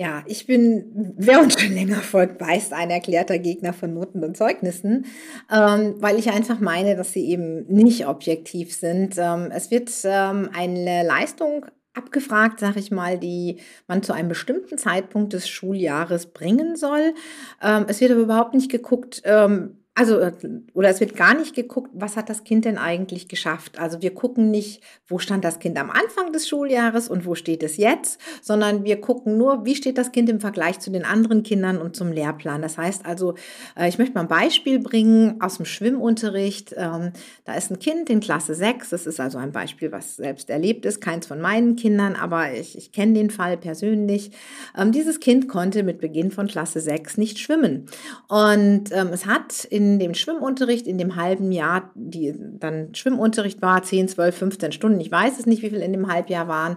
Ja, 0.00 0.22
ich 0.24 0.46
bin, 0.46 1.14
wer 1.18 1.42
uns 1.42 1.60
schon 1.60 1.74
länger 1.74 1.96
folgt, 1.96 2.40
weiß, 2.40 2.72
ein 2.72 2.88
erklärter 2.88 3.38
Gegner 3.38 3.74
von 3.74 3.92
Noten 3.92 4.24
und 4.24 4.34
Zeugnissen, 4.34 5.04
ähm, 5.52 5.96
weil 5.98 6.18
ich 6.18 6.30
einfach 6.30 6.58
meine, 6.58 6.96
dass 6.96 7.12
sie 7.12 7.28
eben 7.28 7.66
nicht 7.66 8.06
objektiv 8.06 8.74
sind. 8.74 9.16
Ähm, 9.18 9.50
es 9.54 9.70
wird 9.70 9.90
ähm, 10.04 10.48
eine 10.54 11.02
Leistung 11.06 11.66
abgefragt, 11.92 12.60
sag 12.60 12.76
ich 12.76 12.90
mal, 12.90 13.18
die 13.18 13.58
man 13.88 14.02
zu 14.02 14.14
einem 14.14 14.30
bestimmten 14.30 14.78
Zeitpunkt 14.78 15.34
des 15.34 15.50
Schuljahres 15.50 16.32
bringen 16.32 16.76
soll. 16.76 17.12
Ähm, 17.60 17.84
es 17.86 18.00
wird 18.00 18.12
aber 18.12 18.22
überhaupt 18.22 18.54
nicht 18.54 18.70
geguckt, 18.70 19.20
ähm, 19.26 19.79
also, 20.00 20.18
äh, 20.18 20.32
oder 20.72 20.88
es 20.88 20.98
wird 21.00 21.14
gar 21.14 21.34
nicht 21.34 21.54
geguckt, 21.54 21.90
was 21.92 22.16
hat 22.16 22.30
das 22.30 22.42
Kind 22.42 22.64
denn 22.64 22.78
eigentlich 22.78 23.28
geschafft. 23.28 23.78
Also 23.78 24.00
wir 24.00 24.14
gucken 24.14 24.50
nicht, 24.50 24.82
wo 25.06 25.18
stand 25.18 25.44
das 25.44 25.58
Kind 25.58 25.78
am 25.78 25.90
Anfang 25.90 26.32
des 26.32 26.48
Schuljahres 26.48 27.10
und 27.10 27.26
wo 27.26 27.34
steht 27.34 27.62
es 27.62 27.76
jetzt, 27.76 28.18
sondern 28.40 28.84
wir 28.84 28.98
gucken 29.02 29.36
nur, 29.36 29.66
wie 29.66 29.74
steht 29.74 29.98
das 29.98 30.10
Kind 30.10 30.30
im 30.30 30.40
Vergleich 30.40 30.78
zu 30.78 30.90
den 30.90 31.04
anderen 31.04 31.42
Kindern 31.42 31.76
und 31.76 31.96
zum 31.96 32.12
Lehrplan. 32.12 32.62
Das 32.62 32.78
heißt 32.78 33.04
also, 33.04 33.34
äh, 33.76 33.90
ich 33.90 33.98
möchte 33.98 34.14
mal 34.14 34.22
ein 34.22 34.28
Beispiel 34.28 34.78
bringen 34.78 35.38
aus 35.42 35.58
dem 35.58 35.66
Schwimmunterricht. 35.66 36.74
Ähm, 36.78 37.12
da 37.44 37.52
ist 37.52 37.70
ein 37.70 37.78
Kind 37.78 38.08
in 38.08 38.20
Klasse 38.20 38.54
6, 38.54 38.88
das 38.88 39.06
ist 39.06 39.20
also 39.20 39.36
ein 39.36 39.52
Beispiel, 39.52 39.92
was 39.92 40.16
selbst 40.16 40.48
erlebt 40.48 40.86
ist, 40.86 41.02
keins 41.02 41.26
von 41.26 41.42
meinen 41.42 41.76
Kindern, 41.76 42.16
aber 42.16 42.54
ich, 42.54 42.78
ich 42.78 42.90
kenne 42.92 43.12
den 43.12 43.28
Fall 43.28 43.58
persönlich. 43.58 44.30
Ähm, 44.78 44.92
dieses 44.92 45.20
Kind 45.20 45.46
konnte 45.46 45.82
mit 45.82 46.00
Beginn 46.00 46.30
von 46.30 46.46
Klasse 46.46 46.80
6 46.80 47.18
nicht 47.18 47.38
schwimmen. 47.38 47.84
Und 48.28 48.84
ähm, 48.92 49.08
es 49.12 49.26
hat 49.26 49.64
in 49.64 49.89
dem 49.98 50.14
Schwimmunterricht, 50.14 50.86
in 50.86 50.98
dem 50.98 51.16
halben 51.16 51.52
Jahr, 51.52 51.90
die 51.94 52.34
dann 52.36 52.94
Schwimmunterricht 52.94 53.60
war, 53.62 53.82
10, 53.82 54.08
12, 54.08 54.36
15 54.36 54.72
Stunden, 54.72 55.00
ich 55.00 55.10
weiß 55.10 55.38
es 55.38 55.46
nicht, 55.46 55.62
wie 55.62 55.70
viel 55.70 55.80
in 55.80 55.92
dem 55.92 56.12
Halbjahr 56.12 56.48
waren, 56.48 56.76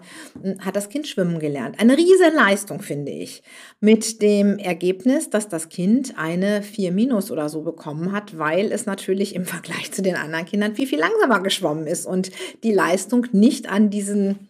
hat 0.59 0.75
das 0.75 0.89
Kind 0.89 1.07
schwimmen 1.07 1.39
gelernt. 1.39 1.79
Eine 1.79 1.97
riesen 1.97 2.33
Leistung, 2.35 2.81
finde 2.81 3.11
ich. 3.11 3.43
Mit 3.79 4.21
dem 4.21 4.57
Ergebnis, 4.57 5.29
dass 5.29 5.49
das 5.49 5.69
Kind 5.69 6.13
eine 6.17 6.63
4 6.63 6.91
minus 6.91 7.31
oder 7.31 7.49
so 7.49 7.61
bekommen 7.61 8.11
hat, 8.11 8.37
weil 8.37 8.71
es 8.71 8.85
natürlich 8.85 9.35
im 9.35 9.45
Vergleich 9.45 9.91
zu 9.91 10.01
den 10.01 10.15
anderen 10.15 10.45
Kindern 10.45 10.75
viel, 10.75 10.87
viel 10.87 10.99
langsamer 10.99 11.41
geschwommen 11.41 11.87
ist 11.87 12.05
und 12.05 12.31
die 12.63 12.73
Leistung 12.73 13.27
nicht 13.31 13.69
an 13.69 13.89
diesen 13.89 14.47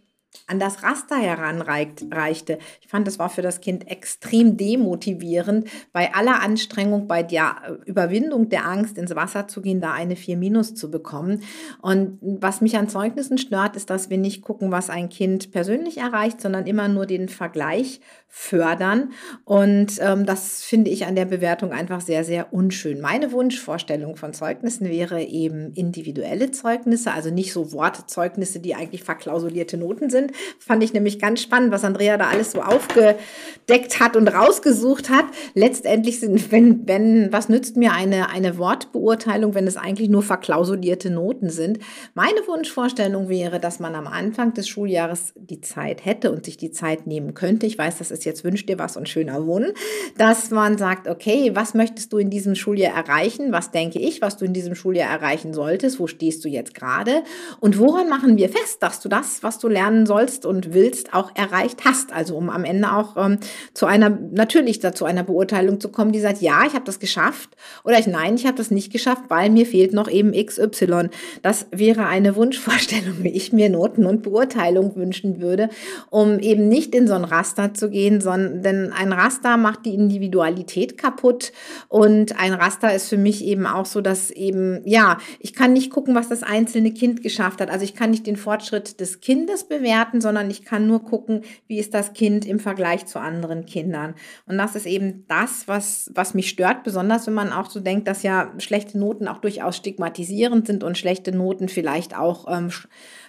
an 0.48 0.60
das 0.60 0.84
Raster 0.84 1.16
heranreichte. 1.16 2.60
Ich 2.82 2.88
fand, 2.88 3.08
das 3.08 3.18
war 3.20 3.30
für 3.30 3.42
das 3.42 3.62
Kind 3.62 3.90
extrem 3.90 4.58
demotivierend, 4.58 5.68
bei 5.92 6.13
aller 6.13 6.42
Anstrengung, 6.42 7.08
bei 7.08 7.24
der 7.24 7.56
äh, 7.66 7.90
Überwindung 7.90 8.50
der 8.50 8.66
Angst, 8.66 8.98
ins 8.98 9.16
Wasser 9.16 9.48
zu 9.48 9.62
gehen, 9.62 9.82
da 9.82 9.94
eine 9.94 10.16
4 10.16 10.38
Minus 10.38 10.75
zu 10.75 10.92
bekommen. 10.92 11.44
Und 11.82 12.20
was 12.22 12.62
mich 12.62 12.78
an 12.78 12.90
Zeugnissen 12.90 13.38
stört, 13.38 13.75
ist, 13.75 13.90
dass 13.90 14.10
wir 14.10 14.18
nicht 14.18 14.42
gucken, 14.42 14.72
was 14.72 14.90
ein 14.90 15.10
Kind 15.10 15.52
persönlich 15.52 15.98
erreicht, 15.98 16.42
sondern 16.42 16.68
immer 16.68 16.88
nur 16.88 17.06
den 17.06 17.30
Vergleich 17.30 18.02
fördern. 18.36 19.12
Und 19.46 20.00
ähm, 20.00 20.25
das 20.25 20.63
finde 20.63 20.90
ich 20.90 21.06
an 21.06 21.16
der 21.16 21.25
Bewertung 21.25 21.72
einfach 21.72 22.02
sehr, 22.02 22.24
sehr 22.24 22.52
unschön. 22.52 23.00
Meine 23.00 23.32
Wunschvorstellung 23.32 24.16
von 24.16 24.34
Zeugnissen 24.34 24.90
wäre 24.90 25.22
eben 25.22 25.72
individuelle 25.74 26.50
Zeugnisse, 26.50 27.12
also 27.12 27.30
nicht 27.30 27.54
so 27.54 27.72
Wortzeugnisse, 27.72 28.60
die 28.60 28.74
eigentlich 28.74 29.04
verklausulierte 29.04 29.78
Noten 29.78 30.10
sind. 30.10 30.23
Fand 30.60 30.84
ich 30.84 30.94
nämlich 30.94 31.20
ganz 31.20 31.42
spannend, 31.42 31.72
was 31.72 31.84
Andrea 31.84 32.18
da 32.18 32.27
alles 32.27 32.51
so 32.51 32.62
aufgedeckt 32.62 34.00
hat 34.00 34.15
und 34.15 34.27
rausgesucht 34.27 35.10
hat. 35.10 35.25
Letztendlich 35.53 36.20
sind, 36.20 36.51
wenn, 36.51 36.88
wenn, 36.88 37.32
was 37.32 37.50
nützt 37.50 37.77
mir 37.77 37.94
eine, 37.94 38.30
eine 38.30 38.58
Wortbeurteilung, 38.58 39.56
wenn 39.56 39.68
es 39.68 39.77
eigentlich 39.77 40.10
nur 40.10 40.24
verklausulierte 40.24 41.10
Noten 41.10 41.50
sind? 41.50 41.80
Meine 42.13 42.39
Wunschvorstellung 42.48 43.30
wäre, 43.30 43.60
dass 43.60 43.80
man 43.80 43.96
am 43.96 44.08
Anfang 44.08 44.53
des 44.53 44.68
Schuljahres 44.68 45.34
die 45.36 45.62
Zeit 45.62 46.06
hätte 46.06 46.32
und 46.32 46.46
sich 46.46 46.58
die 46.58 46.72
Zeit 46.72 47.08
nehmen 47.08 47.34
könnte. 47.34 47.65
Ich 47.65 47.77
weiß, 47.77 47.98
das 47.98 48.12
ist 48.12 48.25
jetzt 48.25 48.44
wünscht 48.44 48.70
dir 48.70 48.80
was 48.80 48.98
und 48.98 49.10
schöner 49.10 49.46
Wohnen, 49.46 49.74
dass 50.18 50.51
man 50.51 50.77
sagt, 50.77 51.08
okay, 51.08 51.51
was 51.53 51.74
möchtest 51.74 52.13
du 52.13 52.18
in 52.18 52.30
diesem 52.30 52.56
Schuljahr 52.56 52.96
erreichen? 52.96 53.51
Was 53.51 53.72
denke 53.72 54.00
ich, 54.00 54.22
was 54.22 54.38
du 54.38 54.46
in 54.46 54.53
diesem 54.53 54.75
Schuljahr 54.75 55.10
erreichen 55.10 55.53
solltest? 55.53 56.00
Wo 56.00 56.08
stehst 56.08 56.44
du 56.46 56.50
jetzt 56.50 56.74
gerade? 56.74 57.24
Und 57.60 57.80
woran 57.80 58.10
machen 58.10 58.38
wir 58.38 58.50
fest, 58.50 58.82
dass 58.82 59.00
du 59.00 59.10
das, 59.10 59.44
was 59.44 59.60
du 59.60 59.68
lernen 59.68 60.06
sollst 60.13 60.46
und 60.46 60.74
willst, 60.74 61.13
auch 61.13 61.32
erreicht 61.36 61.86
hast? 61.86 62.13
Also 62.13 62.36
um 62.36 62.50
am 62.50 62.65
Ende 62.65 62.93
auch 62.93 63.17
ähm, 63.17 63.39
zu 63.74 63.88
einer, 63.88 64.10
natürlich 64.10 64.79
dazu 64.79 65.05
einer 65.05 65.24
Beurteilung 65.24 65.79
zu 65.79 65.89
kommen, 65.89 66.12
die 66.12 66.20
sagt, 66.20 66.41
ja, 66.41 66.63
ich 66.67 66.74
habe 66.74 66.86
das 66.86 67.00
geschafft 67.00 67.50
oder 67.84 67.98
ich, 67.98 68.05
nein, 68.05 68.36
ich 68.36 68.46
habe 68.46 68.58
das 68.58 68.70
nicht 68.70 68.91
geschafft, 68.91 69.24
weil 69.29 69.50
mir 69.50 69.65
fehlt 69.65 69.93
noch 69.93 70.10
eben 70.10 70.32
XY. 70.34 71.10
Das 71.41 71.65
wäre 71.72 72.05
eine 72.05 72.36
Wunschvorstellung, 72.36 73.24
wie 73.24 73.29
ich 73.29 73.53
mir 73.53 73.70
Noten 73.70 74.05
und 74.05 74.22
Beurteilung 74.22 74.96
wünschen 74.96 75.41
würde, 75.41 75.70
um 76.12 76.39
eben 76.39 76.67
nicht 76.67 76.93
in 76.93 77.08
so 77.08 77.15
ein 77.15 77.24
Raster 77.24 77.74
zu 77.74 77.89
gehen, 77.89 78.22
sondern 78.22 78.62
denn 78.62 78.93
ein 78.93 79.12
Raster 79.12 79.58
macht 79.58 79.86
die 79.86 79.96
Individualität 79.96 80.98
kaputt 80.98 81.51
und 81.88 82.39
ein 82.39 82.53
Raster 82.53 82.93
ist 82.93 83.10
für 83.10 83.17
mich 83.17 83.43
eben 83.43 83.65
auch 83.65 83.86
so, 83.86 84.01
dass 84.01 84.29
eben, 84.29 84.82
ja, 84.86 85.17
ich 85.39 85.53
kann 85.53 85.74
nicht 85.74 85.89
gucken, 85.89 86.13
was 86.13 86.29
das 86.29 86.43
einzelne 86.43 86.91
Kind 86.91 87.24
geschafft 87.24 87.62
hat. 87.62 87.72
Also 87.72 87.84
ich 87.84 87.96
kann 87.96 88.12
nicht 88.12 88.27
den 88.27 88.38
Fortschritt 88.38 89.00
des 89.00 89.22
Kindes 89.22 89.63
bewerten, 89.63 90.02
sondern 90.22 90.50
ich 90.50 90.65
kann 90.65 90.88
nur 90.88 91.03
gucken, 91.03 91.41
wie 91.67 91.79
ist 91.79 91.93
das 91.93 92.13
Kind 92.13 92.45
im 92.45 92.60
Vergleich 92.60 93.05
zu 93.05 93.19
anderen 93.19 93.65
Kindern. 93.65 94.15
Und 94.45 94.57
das 94.57 94.75
ist 94.75 94.86
eben 94.86 95.25
das, 95.27 95.67
was, 95.67 96.12
was 96.13 96.33
mich 96.33 96.50
stört, 96.50 96.83
besonders 96.83 97.27
wenn 97.27 97.33
man 97.33 97.51
auch 97.51 97.69
so 97.69 97.79
denkt, 97.79 98.07
dass 98.07 98.24
ja 98.24 98.51
schlechte 98.57 98.98
Noten 98.98 99.27
auch 99.27 99.39
durchaus 99.39 99.77
stigmatisierend 99.77 100.67
sind 100.67 100.83
und 100.83 100.98
schlechte 100.98 101.31
Noten 101.31 101.69
vielleicht 101.69 102.17
auch 102.17 102.48
ähm, 102.50 102.69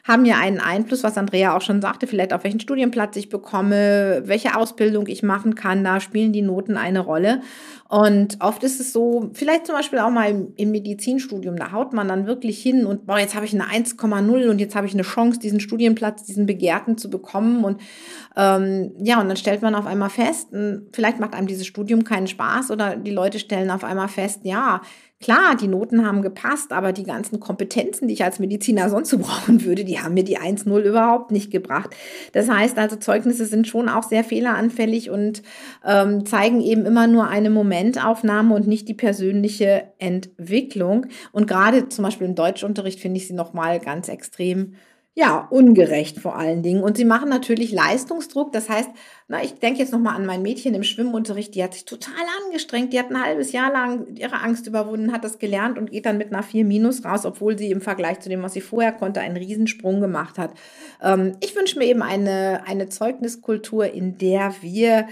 haben 0.04 0.26
ja 0.26 0.36
einen 0.36 0.60
Einfluss, 0.60 1.02
was 1.02 1.16
Andrea 1.16 1.56
auch 1.56 1.62
schon 1.62 1.80
sagte, 1.80 2.06
vielleicht 2.06 2.34
auf 2.34 2.44
welchen 2.44 2.60
Studienplatz 2.60 3.16
ich 3.16 3.30
bekomme, 3.30 4.22
welche 4.26 4.54
Ausbildung 4.54 5.06
ich 5.06 5.22
machen 5.22 5.54
kann, 5.54 5.82
da 5.82 5.98
spielen 5.98 6.32
die 6.32 6.42
Noten 6.42 6.76
eine 6.76 7.00
Rolle. 7.00 7.40
Und 7.94 8.38
oft 8.40 8.64
ist 8.64 8.80
es 8.80 8.92
so, 8.92 9.30
vielleicht 9.34 9.66
zum 9.66 9.76
Beispiel 9.76 10.00
auch 10.00 10.10
mal 10.10 10.48
im, 10.56 10.70
Medizinstudium, 10.72 11.54
da 11.54 11.70
haut 11.70 11.92
man 11.92 12.08
dann 12.08 12.26
wirklich 12.26 12.60
hin 12.60 12.86
und 12.86 13.06
boah, 13.06 13.20
jetzt 13.20 13.36
habe 13.36 13.46
ich 13.46 13.54
eine 13.54 13.66
1,0 13.66 14.50
und 14.50 14.58
jetzt 14.58 14.74
habe 14.74 14.88
ich 14.88 14.94
eine 14.94 15.04
Chance, 15.04 15.38
diesen 15.38 15.60
Studienplatz, 15.60 16.24
diesen 16.24 16.44
Begehrten 16.44 16.98
zu 16.98 17.08
bekommen. 17.08 17.62
Und 17.62 17.80
ähm, 18.34 18.90
ja, 18.98 19.20
und 19.20 19.28
dann 19.28 19.36
stellt 19.36 19.62
man 19.62 19.76
auf 19.76 19.86
einmal 19.86 20.10
fest, 20.10 20.48
vielleicht 20.92 21.20
macht 21.20 21.34
einem 21.34 21.46
dieses 21.46 21.68
Studium 21.68 22.02
keinen 22.02 22.26
Spaß 22.26 22.72
oder 22.72 22.96
die 22.96 23.12
Leute 23.12 23.38
stellen 23.38 23.70
auf 23.70 23.84
einmal 23.84 24.08
fest, 24.08 24.40
ja, 24.42 24.80
Klar, 25.24 25.56
die 25.58 25.68
Noten 25.68 26.06
haben 26.06 26.20
gepasst, 26.20 26.70
aber 26.70 26.92
die 26.92 27.04
ganzen 27.04 27.40
Kompetenzen, 27.40 28.08
die 28.08 28.12
ich 28.12 28.24
als 28.24 28.40
Mediziner 28.40 28.90
sonst 28.90 29.08
so 29.08 29.16
brauchen 29.20 29.64
würde, 29.64 29.84
die 29.84 29.98
haben 29.98 30.12
mir 30.12 30.22
die 30.22 30.38
1-0 30.38 30.78
überhaupt 30.82 31.30
nicht 31.30 31.50
gebracht. 31.50 31.96
Das 32.32 32.50
heißt 32.50 32.76
also, 32.76 32.96
Zeugnisse 32.96 33.46
sind 33.46 33.66
schon 33.66 33.88
auch 33.88 34.02
sehr 34.02 34.22
fehleranfällig 34.22 35.08
und 35.08 35.42
ähm, 35.82 36.26
zeigen 36.26 36.60
eben 36.60 36.84
immer 36.84 37.06
nur 37.06 37.26
eine 37.28 37.48
Momentaufnahme 37.84 38.54
und 38.54 38.66
nicht 38.66 38.88
die 38.88 38.94
persönliche 38.94 39.88
Entwicklung. 39.98 41.06
Und 41.32 41.46
gerade 41.46 41.88
zum 41.88 42.04
Beispiel 42.04 42.26
im 42.26 42.34
Deutschunterricht 42.34 43.00
finde 43.00 43.18
ich 43.18 43.28
sie 43.28 43.34
nochmal 43.34 43.78
ganz 43.78 44.08
extrem 44.08 44.74
ja, 45.16 45.46
ungerecht 45.48 46.18
vor 46.18 46.36
allen 46.36 46.64
Dingen. 46.64 46.82
Und 46.82 46.96
sie 46.96 47.04
machen 47.04 47.28
natürlich 47.28 47.70
Leistungsdruck. 47.70 48.50
Das 48.50 48.68
heißt, 48.68 48.90
na, 49.28 49.44
ich 49.44 49.54
denke 49.54 49.78
jetzt 49.78 49.92
nochmal 49.92 50.16
an 50.16 50.26
mein 50.26 50.42
Mädchen 50.42 50.74
im 50.74 50.82
Schwimmunterricht, 50.82 51.54
die 51.54 51.62
hat 51.62 51.72
sich 51.72 51.84
total 51.84 52.24
angestrengt. 52.44 52.92
Die 52.92 52.98
hat 52.98 53.10
ein 53.10 53.22
halbes 53.22 53.52
Jahr 53.52 53.70
lang 53.70 54.16
ihre 54.16 54.40
Angst 54.40 54.66
überwunden, 54.66 55.12
hat 55.12 55.22
das 55.22 55.38
gelernt 55.38 55.78
und 55.78 55.92
geht 55.92 56.06
dann 56.06 56.18
mit 56.18 56.32
einer 56.32 56.42
4 56.42 56.64
Minus 56.64 57.04
raus, 57.04 57.26
obwohl 57.26 57.56
sie 57.56 57.70
im 57.70 57.80
Vergleich 57.80 58.18
zu 58.20 58.28
dem, 58.28 58.42
was 58.42 58.54
sie 58.54 58.60
vorher 58.60 58.90
konnte, 58.90 59.20
einen 59.20 59.36
Riesensprung 59.36 60.00
gemacht 60.00 60.36
hat. 60.36 60.50
Ähm, 61.00 61.36
ich 61.40 61.54
wünsche 61.54 61.78
mir 61.78 61.86
eben 61.86 62.02
eine, 62.02 62.66
eine 62.66 62.88
Zeugniskultur, 62.88 63.92
in 63.92 64.18
der 64.18 64.52
wir, 64.62 65.06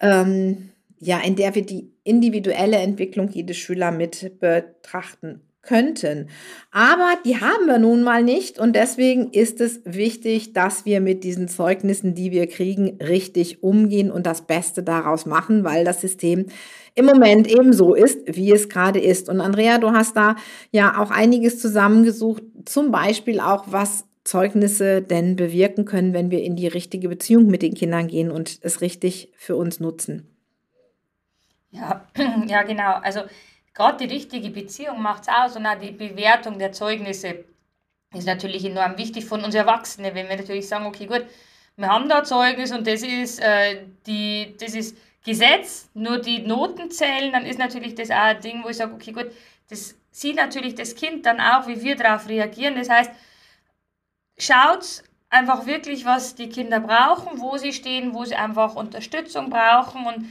ähm, 0.00 0.68
ja, 0.98 1.20
in 1.20 1.36
der 1.36 1.54
wir 1.54 1.62
die 1.62 1.90
individuelle 2.04 2.76
Entwicklung 2.76 3.28
jedes 3.28 3.56
Schüler 3.56 3.90
mit 3.90 4.38
betrachten 4.40 5.40
könnten. 5.66 6.28
Aber 6.70 7.18
die 7.24 7.40
haben 7.40 7.66
wir 7.66 7.78
nun 7.78 8.02
mal 8.02 8.22
nicht 8.22 8.58
und 8.58 8.74
deswegen 8.74 9.30
ist 9.32 9.60
es 9.60 9.80
wichtig, 9.84 10.52
dass 10.52 10.86
wir 10.86 11.00
mit 11.00 11.24
diesen 11.24 11.48
Zeugnissen, 11.48 12.14
die 12.14 12.30
wir 12.30 12.46
kriegen, 12.46 12.98
richtig 13.02 13.62
umgehen 13.62 14.10
und 14.10 14.26
das 14.26 14.46
Beste 14.46 14.82
daraus 14.82 15.26
machen, 15.26 15.64
weil 15.64 15.84
das 15.84 16.00
System 16.00 16.46
im 16.94 17.04
Moment 17.04 17.46
eben 17.46 17.72
so 17.72 17.94
ist, 17.94 18.20
wie 18.26 18.52
es 18.52 18.68
gerade 18.68 19.00
ist. 19.00 19.28
Und 19.28 19.40
Andrea, 19.40 19.78
du 19.78 19.90
hast 19.90 20.16
da 20.16 20.36
ja 20.70 20.98
auch 20.98 21.10
einiges 21.10 21.60
zusammengesucht, 21.60 22.42
zum 22.64 22.90
Beispiel 22.90 23.40
auch, 23.40 23.64
was 23.66 24.04
Zeugnisse 24.24 25.02
denn 25.02 25.36
bewirken 25.36 25.84
können, 25.84 26.12
wenn 26.12 26.30
wir 26.30 26.42
in 26.42 26.56
die 26.56 26.66
richtige 26.66 27.08
Beziehung 27.08 27.46
mit 27.46 27.62
den 27.62 27.74
Kindern 27.74 28.08
gehen 28.08 28.30
und 28.30 28.58
es 28.62 28.80
richtig 28.80 29.30
für 29.36 29.56
uns 29.56 29.78
nutzen. 29.78 30.35
Ja, 31.76 32.06
ja 32.46 32.62
genau. 32.62 32.94
Also 33.02 33.22
gerade 33.74 34.06
die 34.06 34.12
richtige 34.12 34.50
Beziehung 34.50 35.02
macht 35.02 35.22
es 35.22 35.28
aus 35.28 35.56
und 35.56 35.66
auch 35.66 35.78
die 35.78 35.92
Bewertung 35.92 36.58
der 36.58 36.72
Zeugnisse 36.72 37.44
ist 38.14 38.26
natürlich 38.26 38.64
enorm 38.64 38.96
wichtig 38.98 39.26
von 39.26 39.44
uns 39.44 39.54
Erwachsenen, 39.54 40.14
wenn 40.14 40.28
wir 40.28 40.36
natürlich 40.36 40.68
sagen, 40.68 40.86
okay, 40.86 41.06
gut, 41.06 41.26
wir 41.76 41.88
haben 41.88 42.08
da 42.08 42.24
Zeugnis 42.24 42.72
und 42.72 42.86
das 42.86 43.02
ist, 43.02 43.40
äh, 43.40 43.84
die, 44.06 44.56
das 44.58 44.74
ist 44.74 44.96
Gesetz, 45.24 45.90
nur 45.92 46.18
die 46.18 46.38
Noten 46.38 46.90
zählen, 46.90 47.32
dann 47.32 47.44
ist 47.44 47.58
natürlich 47.58 47.94
das 47.94 48.10
auch 48.10 48.16
ein 48.16 48.40
Ding, 48.40 48.62
wo 48.64 48.68
ich 48.68 48.76
sage, 48.76 48.94
okay, 48.94 49.12
gut, 49.12 49.26
das 49.68 49.96
sieht 50.10 50.36
natürlich 50.36 50.74
das 50.74 50.94
Kind 50.94 51.26
dann 51.26 51.40
auch, 51.40 51.66
wie 51.66 51.82
wir 51.82 51.96
darauf 51.96 52.28
reagieren. 52.28 52.76
Das 52.76 52.88
heißt, 52.88 53.10
schaut 54.38 55.02
einfach 55.28 55.66
wirklich, 55.66 56.04
was 56.04 56.36
die 56.36 56.48
Kinder 56.48 56.80
brauchen, 56.80 57.40
wo 57.40 57.56
sie 57.58 57.72
stehen, 57.72 58.14
wo 58.14 58.24
sie 58.24 58.36
einfach 58.36 58.76
Unterstützung 58.76 59.50
brauchen. 59.50 60.06
Und 60.06 60.26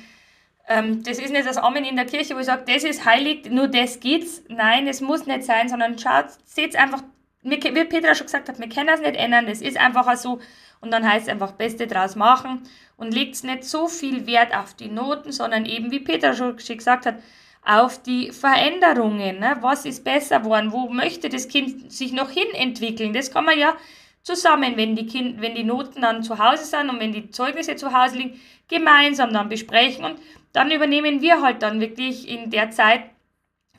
ähm, 0.67 1.03
das 1.03 1.19
ist 1.19 1.31
nicht 1.31 1.47
das 1.47 1.57
Amen 1.57 1.85
in 1.85 1.95
der 1.95 2.05
Kirche, 2.05 2.35
wo 2.35 2.39
ich 2.39 2.45
sage, 2.45 2.63
das 2.67 2.83
ist 2.83 3.05
heilig, 3.05 3.49
nur 3.49 3.67
das 3.67 3.99
geht's. 3.99 4.43
Nein, 4.47 4.87
es 4.87 5.01
muss 5.01 5.25
nicht 5.25 5.43
sein, 5.43 5.69
sondern 5.69 5.97
schaut, 5.97 6.25
seht 6.43 6.75
einfach, 6.75 7.03
wie 7.41 7.57
Petra 7.57 8.15
schon 8.15 8.25
gesagt 8.25 8.49
hat, 8.49 8.59
wir 8.59 8.69
können 8.69 8.89
es 8.89 9.01
nicht 9.01 9.15
ändern, 9.15 9.47
es 9.47 9.61
ist 9.61 9.77
einfach 9.77 10.15
so. 10.17 10.39
Und 10.81 10.91
dann 10.91 11.07
heißt 11.07 11.27
es 11.27 11.31
einfach 11.31 11.53
Beste 11.53 11.87
draus 11.87 12.15
machen 12.15 12.63
und 12.97 13.13
legt 13.13 13.43
nicht 13.43 13.63
so 13.63 13.87
viel 13.87 14.27
Wert 14.27 14.55
auf 14.55 14.73
die 14.73 14.89
Noten, 14.89 15.31
sondern 15.31 15.65
eben, 15.65 15.91
wie 15.91 15.99
Petra 15.99 16.33
schon 16.33 16.55
gesagt 16.57 17.05
hat, 17.05 17.15
auf 17.63 18.01
die 18.01 18.31
Veränderungen. 18.31 19.39
Ne? 19.39 19.57
Was 19.61 19.85
ist 19.85 20.03
besser 20.03 20.39
geworden? 20.39 20.71
Wo 20.71 20.87
möchte 20.89 21.29
das 21.29 21.47
Kind 21.47 21.91
sich 21.91 22.13
noch 22.13 22.29
hin 22.29 22.47
entwickeln? 22.53 23.13
Das 23.13 23.31
kann 23.31 23.45
man 23.45 23.57
ja 23.57 23.75
zusammen, 24.21 24.77
wenn 24.77 24.95
die, 24.95 25.07
kind, 25.07 25.41
wenn 25.41 25.55
die 25.55 25.63
Noten 25.63 26.01
dann 26.01 26.23
zu 26.23 26.37
Hause 26.37 26.65
sind 26.65 26.89
und 26.89 26.99
wenn 26.99 27.11
die 27.11 27.29
Zeugnisse 27.29 27.75
zu 27.75 27.91
Hause 27.91 28.17
liegen, 28.17 28.39
gemeinsam 28.67 29.33
dann 29.33 29.49
besprechen 29.49 30.05
und 30.05 30.19
dann 30.55 30.71
übernehmen 30.71 31.21
wir 31.21 31.41
halt 31.41 31.61
dann 31.61 31.79
wirklich 31.79 32.27
in 32.29 32.49
der 32.49 32.71
Zeit 32.71 33.03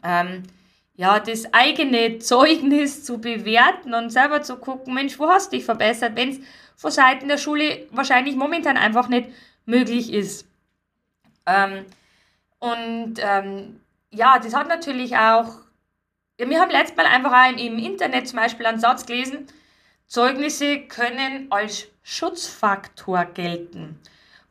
ähm, 0.03 0.43
ja, 0.95 1.21
das 1.21 1.53
eigene 1.53 2.19
Zeugnis 2.19 3.05
zu 3.05 3.19
bewerten 3.19 3.95
und 3.95 4.11
selber 4.11 4.43
zu 4.43 4.57
gucken, 4.57 4.95
Mensch, 4.95 5.19
wo 5.19 5.29
hast 5.29 5.53
du 5.53 5.57
dich 5.57 5.65
verbessert, 5.65 6.17
wenn 6.17 6.31
es 6.31 6.41
von 6.75 6.91
Seiten 6.91 7.29
der 7.29 7.39
Schule 7.39 7.87
wahrscheinlich 7.91 8.37
momentan 8.37 8.77
einfach 8.77 9.09
nicht 9.09 9.29
möglich 9.67 10.13
ist. 10.13 10.47
Ähm, 11.47 11.85
und 12.59 13.15
ähm, 13.19 13.81
ja, 14.11 14.39
das 14.39 14.55
hat 14.55 14.69
natürlich 14.69 15.17
auch, 15.17 15.61
ja, 16.39 16.49
wir 16.49 16.61
haben 16.61 16.71
letztes 16.71 16.97
Mal 16.97 17.07
einfach 17.07 17.33
auch 17.33 17.59
im 17.59 17.79
Internet 17.79 18.29
zum 18.29 18.39
Beispiel 18.39 18.67
einen 18.67 18.81
Satz 18.81 19.07
gelesen, 19.07 19.47
Zeugnisse 20.07 20.81
können 20.81 21.47
als 21.51 21.89
Schutzfaktor 22.03 23.25
gelten. 23.27 23.99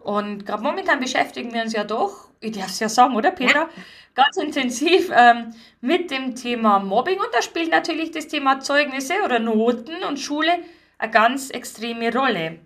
Und 0.05 0.45
gerade 0.45 0.61
momentan 0.61 0.99
beschäftigen 0.99 1.51
wir 1.51 1.63
uns 1.63 1.73
ja 1.73 1.83
doch, 1.83 2.29
ich 2.39 2.51
darf 2.51 2.67
es 2.67 2.79
ja 2.79 2.89
sagen, 2.89 3.15
oder 3.15 3.31
Peter, 3.31 3.69
ganz 4.13 4.37
intensiv 4.37 5.11
ähm, 5.11 5.55
mit 5.81 6.11
dem 6.11 6.35
Thema 6.35 6.77
Mobbing. 6.77 7.19
Und 7.19 7.29
da 7.33 7.41
spielt 7.41 7.71
natürlich 7.71 8.11
das 8.11 8.27
Thema 8.27 8.59
Zeugnisse 8.59 9.15
oder 9.25 9.39
Noten 9.39 10.03
und 10.07 10.19
Schule 10.19 10.59
eine 10.99 11.11
ganz 11.11 11.49
extreme 11.49 12.13
Rolle. 12.13 12.59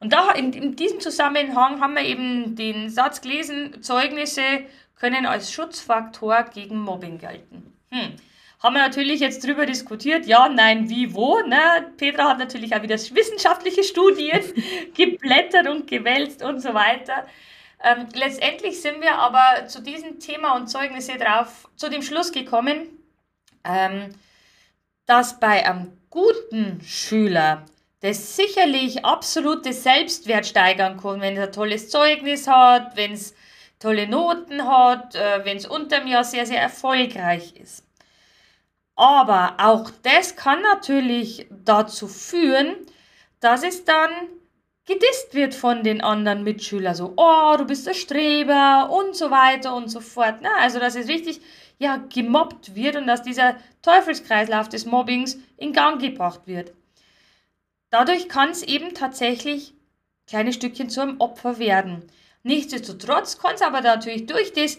Und 0.00 0.12
da 0.12 0.32
in, 0.32 0.52
in 0.52 0.76
diesem 0.76 1.00
Zusammenhang 1.00 1.80
haben 1.80 1.94
wir 1.94 2.04
eben 2.04 2.56
den 2.56 2.90
Satz 2.90 3.22
gelesen, 3.22 3.82
Zeugnisse 3.82 4.42
können 4.94 5.24
als 5.24 5.50
Schutzfaktor 5.50 6.44
gegen 6.52 6.78
Mobbing 6.78 7.16
gelten. 7.16 7.72
Hm 7.90 8.16
haben 8.62 8.74
wir 8.74 8.82
natürlich 8.82 9.20
jetzt 9.20 9.44
drüber 9.44 9.66
diskutiert, 9.66 10.26
ja, 10.26 10.48
nein, 10.48 10.88
wie, 10.88 11.14
wo. 11.14 11.40
Ne? 11.40 11.92
Petra 11.96 12.28
hat 12.28 12.38
natürlich 12.38 12.74
auch 12.74 12.82
wieder 12.82 12.96
wissenschaftliche 12.96 13.82
Studien 13.82 14.40
geblättert 14.96 15.68
und 15.68 15.88
gewälzt 15.88 16.44
und 16.44 16.60
so 16.60 16.72
weiter. 16.72 17.26
Ähm, 17.82 18.06
letztendlich 18.14 18.80
sind 18.80 19.00
wir 19.00 19.18
aber 19.18 19.66
zu 19.66 19.82
diesem 19.82 20.20
Thema 20.20 20.54
und 20.54 20.68
Zeugnisse 20.68 21.18
drauf 21.18 21.68
zu 21.74 21.90
dem 21.90 22.02
Schluss 22.02 22.30
gekommen, 22.30 22.86
ähm, 23.64 24.14
dass 25.06 25.40
bei 25.40 25.66
einem 25.66 25.98
guten 26.08 26.80
Schüler 26.84 27.66
das 28.00 28.36
sicherlich 28.36 29.04
absolute 29.04 29.72
Selbstwert 29.72 30.46
steigern 30.46 30.98
kann, 31.00 31.20
wenn 31.20 31.36
er 31.36 31.44
ein 31.44 31.52
tolles 31.52 31.88
Zeugnis 31.88 32.46
hat, 32.46 32.96
wenn 32.96 33.12
es 33.12 33.34
tolle 33.80 34.06
Noten 34.06 34.68
hat, 34.68 35.16
äh, 35.16 35.44
wenn 35.44 35.56
es 35.56 35.66
unterm 35.66 36.06
Jahr 36.06 36.22
sehr, 36.22 36.46
sehr 36.46 36.60
erfolgreich 36.60 37.56
ist. 37.56 37.84
Aber 38.94 39.54
auch 39.58 39.90
das 40.02 40.36
kann 40.36 40.62
natürlich 40.62 41.46
dazu 41.50 42.08
führen, 42.08 42.76
dass 43.40 43.62
es 43.62 43.84
dann 43.84 44.10
gedisst 44.84 45.34
wird 45.34 45.54
von 45.54 45.82
den 45.82 46.00
anderen 46.00 46.42
Mitschülern. 46.42 46.94
So, 46.94 47.14
oh, 47.16 47.54
du 47.56 47.64
bist 47.64 47.86
der 47.86 47.94
Streber 47.94 48.90
und 48.90 49.16
so 49.16 49.30
weiter 49.30 49.74
und 49.74 49.88
so 49.88 50.00
fort. 50.00 50.42
Ne? 50.42 50.50
Also, 50.58 50.78
dass 50.78 50.96
es 50.96 51.08
richtig 51.08 51.40
ja, 51.78 51.96
gemobbt 51.96 52.74
wird 52.74 52.96
und 52.96 53.06
dass 53.06 53.22
dieser 53.22 53.56
Teufelskreislauf 53.82 54.68
des 54.68 54.86
Mobbings 54.86 55.38
in 55.56 55.72
Gang 55.72 56.00
gebracht 56.00 56.42
wird. 56.46 56.72
Dadurch 57.90 58.28
kann 58.28 58.50
es 58.50 58.62
eben 58.62 58.94
tatsächlich 58.94 59.74
kleine 60.26 60.52
Stückchen 60.52 60.88
zu 60.88 61.02
einem 61.02 61.20
Opfer 61.20 61.58
werden. 61.58 62.04
Nichtsdestotrotz 62.42 63.38
kann 63.38 63.54
es 63.54 63.62
aber 63.62 63.80
natürlich 63.80 64.26
durch 64.26 64.52
das 64.52 64.78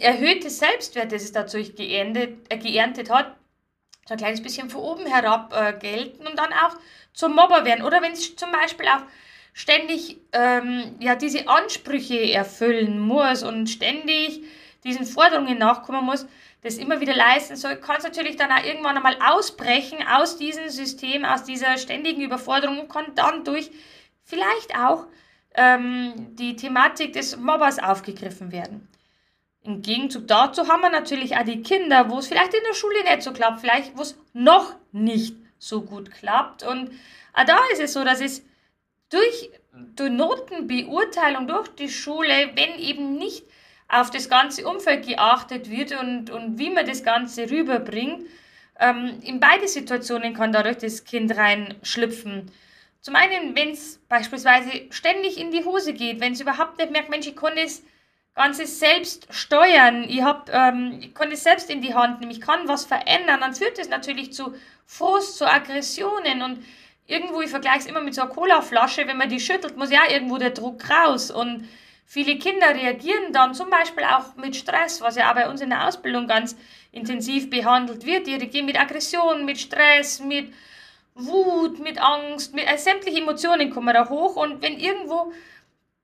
erhöhtes 0.00 0.58
Selbstwert, 0.58 1.12
das 1.12 1.22
es 1.22 1.32
dadurch 1.32 1.76
geerntet, 1.76 2.46
äh, 2.48 2.58
geerntet 2.58 3.10
hat, 3.10 3.36
so 4.06 4.14
ein 4.14 4.18
kleines 4.18 4.42
bisschen 4.42 4.70
von 4.70 4.80
oben 4.82 5.06
herab 5.06 5.54
äh, 5.54 5.72
gelten 5.78 6.26
und 6.26 6.38
dann 6.38 6.52
auch 6.52 6.76
zum 7.12 7.34
Mobber 7.34 7.64
werden. 7.64 7.84
Oder 7.84 8.02
wenn 8.02 8.12
es 8.12 8.36
zum 8.36 8.52
Beispiel 8.52 8.86
auch 8.86 9.02
ständig 9.52 10.18
ähm, 10.32 10.96
ja, 10.98 11.14
diese 11.14 11.48
Ansprüche 11.48 12.32
erfüllen 12.32 12.98
muss 12.98 13.42
und 13.42 13.68
ständig 13.68 14.42
diesen 14.82 15.06
Forderungen 15.06 15.58
nachkommen 15.58 16.04
muss, 16.04 16.26
das 16.62 16.76
immer 16.78 17.00
wieder 17.00 17.14
leisten 17.14 17.56
soll, 17.56 17.76
kann 17.76 17.96
es 17.98 18.04
natürlich 18.04 18.36
dann 18.36 18.50
auch 18.50 18.64
irgendwann 18.64 18.96
einmal 18.96 19.16
ausbrechen 19.22 19.98
aus 20.10 20.38
diesem 20.38 20.68
System, 20.70 21.24
aus 21.24 21.44
dieser 21.44 21.78
ständigen 21.78 22.22
Überforderung 22.22 22.80
und 22.80 22.88
kann 22.88 23.14
dann 23.14 23.44
durch 23.44 23.70
vielleicht 24.22 24.76
auch 24.76 25.06
ähm, 25.54 26.34
die 26.34 26.56
Thematik 26.56 27.12
des 27.12 27.36
Mobbers 27.36 27.78
aufgegriffen 27.78 28.50
werden. 28.50 28.88
Im 29.64 29.80
Gegenzug 29.80 30.28
dazu 30.28 30.68
haben 30.68 30.82
wir 30.82 30.90
natürlich 30.90 31.36
auch 31.36 31.44
die 31.44 31.62
Kinder, 31.62 32.10
wo 32.10 32.18
es 32.18 32.28
vielleicht 32.28 32.52
in 32.52 32.62
der 32.68 32.74
Schule 32.74 33.02
nicht 33.02 33.22
so 33.22 33.32
klappt, 33.32 33.60
vielleicht 33.60 33.96
wo 33.96 34.02
es 34.02 34.16
noch 34.34 34.74
nicht 34.92 35.36
so 35.58 35.80
gut 35.82 36.10
klappt. 36.10 36.62
Und 36.62 36.90
auch 37.32 37.44
da 37.44 37.58
ist 37.72 37.80
es 37.80 37.94
so, 37.94 38.04
dass 38.04 38.20
es 38.20 38.44
durch 39.08 39.50
die 39.72 40.10
Notenbeurteilung 40.10 41.46
durch 41.46 41.68
die 41.68 41.88
Schule, 41.88 42.50
wenn 42.54 42.78
eben 42.78 43.16
nicht 43.16 43.44
auf 43.88 44.10
das 44.10 44.28
ganze 44.28 44.66
Umfeld 44.68 45.06
geachtet 45.06 45.70
wird 45.70 45.98
und, 45.98 46.28
und 46.28 46.58
wie 46.58 46.70
man 46.70 46.86
das 46.86 47.02
Ganze 47.02 47.50
rüberbringt, 47.50 48.26
ähm, 48.78 49.18
in 49.22 49.40
beide 49.40 49.66
Situationen 49.66 50.34
kann 50.34 50.52
dadurch 50.52 50.78
das 50.78 51.04
Kind 51.04 51.36
reinschlüpfen. 51.36 52.50
Zum 53.00 53.16
einen, 53.16 53.56
wenn 53.56 53.70
es 53.70 53.98
beispielsweise 54.08 54.70
ständig 54.90 55.38
in 55.38 55.50
die 55.50 55.64
Hose 55.64 55.94
geht, 55.94 56.20
wenn 56.20 56.32
es 56.32 56.40
überhaupt 56.40 56.78
nicht 56.78 56.90
merkt, 56.90 57.08
Mensch, 57.08 57.26
ich 57.26 57.36
konnte 57.36 57.60
es 57.60 57.82
Ganzes 58.34 58.80
selbst 58.80 59.28
steuern, 59.30 60.04
ich, 60.08 60.22
hab, 60.22 60.50
ähm, 60.52 60.98
ich 61.00 61.14
kann 61.14 61.30
es 61.30 61.44
selbst 61.44 61.70
in 61.70 61.80
die 61.80 61.94
Hand 61.94 62.20
nehmen, 62.20 62.32
ich 62.32 62.40
kann 62.40 62.66
was 62.66 62.84
verändern, 62.84 63.40
dann 63.40 63.54
führt 63.54 63.78
es 63.78 63.88
natürlich 63.88 64.32
zu 64.32 64.54
Frust, 64.86 65.38
zu 65.38 65.46
Aggressionen 65.46 66.42
und 66.42 66.64
irgendwo, 67.06 67.42
ich 67.42 67.50
vergleiche 67.50 67.80
es 67.80 67.86
immer 67.86 68.00
mit 68.00 68.14
so 68.14 68.22
einer 68.22 68.30
Colaflasche, 68.30 69.06
wenn 69.06 69.18
man 69.18 69.28
die 69.28 69.38
schüttelt, 69.38 69.76
muss 69.76 69.90
ja 69.90 70.00
irgendwo 70.10 70.38
der 70.38 70.50
Druck 70.50 70.82
raus 70.90 71.30
und 71.30 71.68
viele 72.06 72.36
Kinder 72.38 72.74
reagieren 72.74 73.32
dann 73.32 73.54
zum 73.54 73.70
Beispiel 73.70 74.04
auch 74.04 74.34
mit 74.36 74.56
Stress, 74.56 75.00
was 75.00 75.14
ja 75.14 75.30
auch 75.30 75.34
bei 75.34 75.48
uns 75.48 75.60
in 75.60 75.70
der 75.70 75.86
Ausbildung 75.86 76.26
ganz 76.26 76.56
intensiv 76.90 77.50
behandelt 77.50 78.04
wird, 78.04 78.26
die 78.26 78.34
reagieren 78.34 78.66
mit 78.66 78.80
Aggression, 78.80 79.44
mit 79.44 79.58
Stress, 79.58 80.20
mit 80.20 80.52
Wut, 81.14 81.78
mit 81.78 82.00
Angst, 82.00 82.54
mit 82.54 82.66
äh, 82.66 82.76
sämtliche 82.76 83.20
Emotionen 83.20 83.70
kommen 83.70 83.94
da 83.94 84.08
hoch 84.08 84.34
und 84.34 84.60
wenn 84.62 84.78
irgendwo 84.78 85.32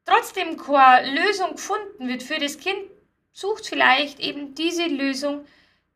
trotzdem 0.05 0.57
keine 0.57 1.11
Lösung 1.13 1.53
gefunden 1.53 2.09
wird 2.09 2.23
für 2.23 2.39
das 2.39 2.59
Kind, 2.59 2.79
sucht 3.33 3.67
vielleicht 3.67 4.21
eben 4.21 4.55
diese 4.55 4.87
Lösung 4.87 5.45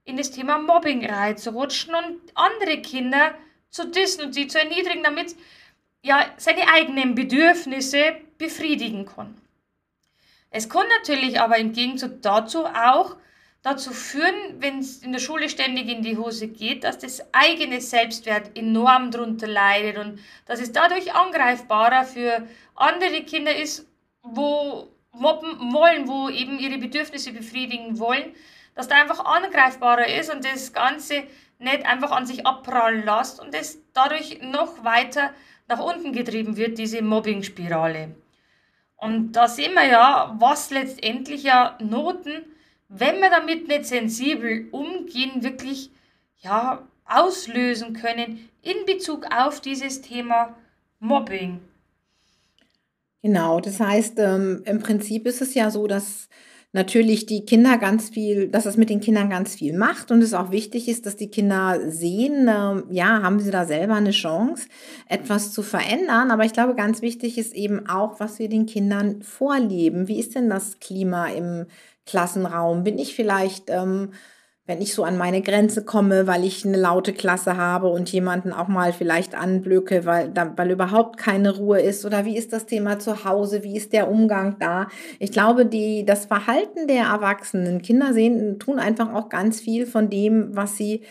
in 0.05 0.17
das 0.17 0.31
Thema 0.31 0.59
Mobbing 0.59 1.05
reinzurutschen 1.05 1.95
und 1.95 2.21
andere 2.35 2.81
Kinder 2.83 3.35
zu 3.71 3.89
dissen 3.89 4.27
und 4.27 4.33
sie 4.35 4.47
zu 4.47 4.59
erniedrigen, 4.59 5.03
damit 5.03 5.35
ja 6.03 6.27
seine 6.37 6.69
eigenen 6.69 7.15
Bedürfnisse 7.15 8.17
befriedigen 8.39 9.07
kann. 9.07 9.41
Es 10.51 10.69
kann 10.69 10.87
natürlich 11.01 11.41
aber 11.41 11.59
im 11.59 11.73
Gegenzug 11.73 12.23
dazu 12.23 12.67
auch 12.67 13.17
dazu 13.63 13.93
führen, 13.93 14.61
wenn 14.61 14.79
es 14.79 14.99
in 15.03 15.13
der 15.13 15.19
Schule 15.19 15.49
ständig 15.49 15.89
in 15.89 16.03
die 16.03 16.19
Hose 16.19 16.49
geht, 16.49 16.85
dass 16.85 16.99
das 16.99 17.23
eigene 17.33 17.81
Selbstwert 17.81 18.57
enorm 18.57 19.11
darunter 19.11 19.47
leidet 19.47 19.97
und 19.97 20.21
dass 20.45 20.61
es 20.61 20.71
dadurch 20.71 21.15
angreifbarer 21.15 22.05
für 22.05 22.47
andere 22.75 23.23
Kinder 23.23 23.57
ist 23.57 23.87
wo 24.25 24.89
mobben 25.13 25.73
wollen, 25.73 26.09
wo 26.09 26.29
eben 26.29 26.59
ihre 26.59 26.79
Bedürfnisse 26.79 27.33
befriedigen 27.33 27.99
wollen, 27.99 28.35
dass 28.75 28.89
da 28.89 28.97
einfach 28.97 29.25
angreifbarer 29.25 30.09
ist 30.09 30.33
und 30.35 30.45
das 30.45 30.73
Ganze 30.73 31.23
nicht 31.59 31.87
einfach 31.87 32.11
an 32.11 32.27
sich 32.27 32.47
abprallen 32.47 33.05
lässt 33.05 33.41
und 33.41 33.55
es 33.55 33.81
dadurch 33.93 34.41
noch 34.43 34.85
weiter 34.85 35.33
nach 35.69 35.79
unten 35.79 36.13
getrieben 36.13 36.57
wird, 36.57 36.79
diese 36.79 37.01
Mobbing-Spirale. 37.01 38.17
Und 38.97 39.33
da 39.33 39.49
sehen 39.49 39.75
wir 39.75 39.87
ja, 39.87 40.35
was 40.39 40.71
letztendlich 40.71 41.45
ja 41.45 41.79
Noten, 41.81 42.45
wenn 42.89 43.21
wir 43.21 43.31
damit 43.31 43.69
nicht 43.69 43.87
sensibel 43.87 44.69
umgehen, 44.71 45.43
wirklich 45.43 45.91
ja, 46.41 46.83
auslösen 47.05 47.95
können 47.95 48.49
in 48.63 48.87
Bezug 48.87 49.27
auf 49.35 49.61
dieses 49.61 50.01
Thema 50.01 50.57
Mobbing. 51.01 51.61
Genau, 53.25 53.59
das 53.59 53.81
heißt, 53.81 54.19
ähm, 54.19 54.61
im 54.67 54.81
Prinzip 54.81 55.27
ist 55.27 55.41
es 55.41 55.55
ja 55.55 55.71
so, 55.71 55.87
dass 55.87 56.29
natürlich 56.73 57.25
die 57.25 57.47
Kinder 57.47 57.79
ganz 57.79 58.11
viel, 58.11 58.49
dass 58.49 58.67
es 58.67 58.77
mit 58.77 58.91
den 58.91 59.01
Kindern 59.01 59.31
ganz 59.31 59.55
viel 59.55 59.73
macht 59.75 60.11
und 60.11 60.21
es 60.21 60.35
auch 60.35 60.51
wichtig 60.51 60.89
ist, 60.89 61.07
dass 61.07 61.17
die 61.17 61.31
Kinder 61.31 61.91
sehen, 61.91 62.49
äh, 62.49 62.83
ja, 62.95 63.23
haben 63.23 63.41
sie 63.41 63.51
da 63.51 63.65
selber 63.65 63.95
eine 63.95 64.11
Chance, 64.11 64.69
etwas 65.09 65.55
zu 65.55 65.63
verändern. 65.63 66.31
Aber 66.31 66.45
ich 66.45 66.53
glaube, 66.53 66.75
ganz 66.75 67.01
wichtig 67.01 67.39
ist 67.39 67.55
eben 67.55 67.89
auch, 67.89 68.21
was 68.21 68.39
wir 68.39 68.51
den 68.51 68.67
Kindern 68.67 69.23
vorleben. 69.23 70.07
Wie 70.07 70.21
ist 70.21 70.35
denn 70.35 70.51
das 70.51 70.79
Klima 70.79 71.29
im 71.29 71.65
Klassenraum? 72.05 72.85
Bin 72.85 72.99
ich 72.99 73.15
vielleicht 73.15 73.71
ähm, 73.71 74.11
wenn 74.67 74.81
ich 74.81 74.95
so 74.95 75.05
an 75.05 75.19
meine 75.19 75.43
Grenze 75.43 75.85
komme, 75.85 76.27
weil 76.27 76.45
ich 76.45 76.65
eine 76.65 76.79
laute 76.79 77.13
Klasse 77.13 77.59
habe 77.59 77.89
und 77.89 78.11
jemanden 78.11 78.53
auch 78.53 78.69
mal 78.69 78.95
vielleicht 78.95 79.35
anblöcke, 79.35 80.07
weil, 80.07 80.33
weil 80.57 80.71
überhaupt 80.71 81.19
keine 81.19 81.55
Ruhe 81.55 81.81
ist? 81.81 82.07
Oder 82.07 82.25
wie 82.25 82.37
ist 82.37 82.53
das 82.53 82.65
Thema 82.65 82.99
zu 82.99 83.25
Hause? 83.25 83.63
Wie 83.63 83.77
ist 83.77 83.93
der 83.93 84.11
Umgang 84.11 84.57
da? 84.59 84.89
Ich 85.19 85.33
glaube, 85.33 85.67
die, 85.67 86.07
das 86.07 86.25
Verhalten 86.25 86.87
der 86.89 87.05
Erwachsenen, 87.05 87.83
Kinder 87.83 88.15
sehen, 88.15 88.59
tun 88.59 88.79
einfach 88.79 89.13
auch 89.13 89.29
ganz 89.29 89.61
viel 89.61 89.85
von 89.85 90.09
dem, 90.09 90.57
was 90.57 90.77
sie 90.77 91.03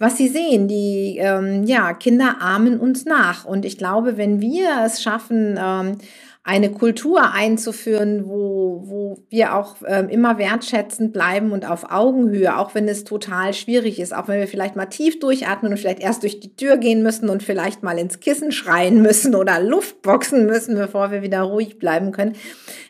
was 0.00 0.16
sie 0.16 0.28
sehen. 0.28 0.68
Die 0.68 1.18
ähm, 1.18 1.64
ja, 1.64 1.92
Kinder 1.92 2.36
ahmen 2.40 2.78
uns 2.78 3.04
nach. 3.04 3.44
Und 3.44 3.64
ich 3.64 3.78
glaube, 3.78 4.16
wenn 4.16 4.40
wir 4.40 4.84
es 4.84 5.02
schaffen, 5.02 5.58
ähm, 5.60 5.98
eine 6.44 6.70
Kultur 6.70 7.32
einzuführen, 7.32 8.26
wo, 8.26 8.82
wo 8.86 9.18
wir 9.28 9.54
auch 9.54 9.76
ähm, 9.86 10.08
immer 10.08 10.38
wertschätzend 10.38 11.12
bleiben 11.12 11.52
und 11.52 11.68
auf 11.68 11.90
Augenhöhe, 11.90 12.56
auch 12.56 12.74
wenn 12.74 12.88
es 12.88 13.04
total 13.04 13.52
schwierig 13.52 14.00
ist, 14.00 14.14
auch 14.14 14.28
wenn 14.28 14.40
wir 14.40 14.48
vielleicht 14.48 14.74
mal 14.74 14.86
tief 14.86 15.18
durchatmen 15.20 15.72
und 15.72 15.78
vielleicht 15.78 16.00
erst 16.00 16.22
durch 16.22 16.40
die 16.40 16.56
Tür 16.56 16.78
gehen 16.78 17.02
müssen 17.02 17.28
und 17.28 17.42
vielleicht 17.42 17.82
mal 17.82 17.98
ins 17.98 18.20
Kissen 18.20 18.50
schreien 18.50 19.02
müssen 19.02 19.34
oder 19.34 19.60
Luft 19.60 20.00
boxen 20.00 20.46
müssen, 20.46 20.76
bevor 20.76 21.10
wir 21.10 21.22
wieder 21.22 21.42
ruhig 21.42 21.78
bleiben 21.78 22.12
können. 22.12 22.34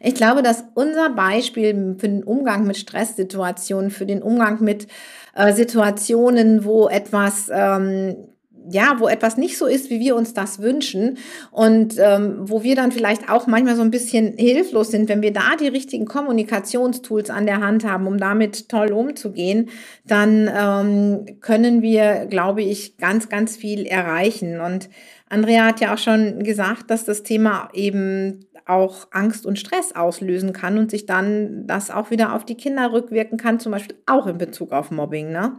Ich 0.01 0.15
glaube, 0.15 0.43
dass 0.43 0.65
unser 0.75 1.11
Beispiel 1.11 1.97
für 1.99 2.09
den 2.09 2.23
Umgang 2.23 2.65
mit 2.65 2.77
Stresssituationen, 2.77 3.91
für 3.91 4.07
den 4.07 4.23
Umgang 4.23 4.63
mit 4.63 4.87
äh, 5.35 5.53
Situationen, 5.53 6.65
wo 6.65 6.89
etwas 6.89 7.51
ähm, 7.53 8.29
ja, 8.71 8.97
wo 8.99 9.09
etwas 9.09 9.37
nicht 9.37 9.59
so 9.59 9.67
ist, 9.67 9.91
wie 9.91 10.01
wir 10.01 10.17
uns 10.17 10.35
das 10.35 10.61
wünschen 10.61 11.19
und 11.51 11.97
ähm, 11.99 12.37
wo 12.41 12.63
wir 12.63 12.77
dann 12.77 12.93
vielleicht 12.93 13.31
auch 13.31 13.47
manchmal 13.47 13.77
so 13.77 13.83
ein 13.83 13.91
bisschen 13.91 14.37
hilflos 14.37 14.91
sind, 14.91 15.09
wenn 15.09 15.23
wir 15.23 15.33
da 15.33 15.57
die 15.59 15.69
richtigen 15.69 16.07
Kommunikationstools 16.07 17.31
an 17.31 17.47
der 17.47 17.61
Hand 17.61 17.85
haben, 17.85 18.07
um 18.07 18.19
damit 18.19 18.69
toll 18.69 18.93
umzugehen, 18.93 19.71
dann 20.05 20.51
ähm, 20.55 21.41
können 21.41 21.83
wir, 21.83 22.27
glaube 22.27 22.63
ich, 22.63 22.97
ganz, 22.97 23.29
ganz 23.29 23.57
viel 23.57 23.87
erreichen. 23.87 24.61
Und 24.61 24.89
Andrea 25.29 25.67
hat 25.67 25.81
ja 25.81 25.95
auch 25.95 25.99
schon 25.99 26.43
gesagt, 26.43 26.91
dass 26.91 27.05
das 27.05 27.23
Thema 27.23 27.69
eben 27.73 28.47
auch 28.67 29.09
Angst 29.13 29.47
und 29.47 29.59
Stress 29.59 29.95
auslösen 29.95 30.53
kann 30.53 30.79
und 30.79 30.91
sich 30.91 31.07
dann 31.07 31.67
das 31.67 31.91
auch 31.91 32.11
wieder 32.11 32.35
auf 32.35 32.45
die 32.45 32.57
Kinder 32.57 32.93
rückwirken 32.93 33.39
kann, 33.39 33.61
zum 33.61 33.73
Beispiel 33.73 33.97
auch 34.07 34.27
in 34.27 34.39
Bezug 34.39 34.73
auf 34.73 34.91
Mobbing, 34.91 35.31
ne? 35.31 35.59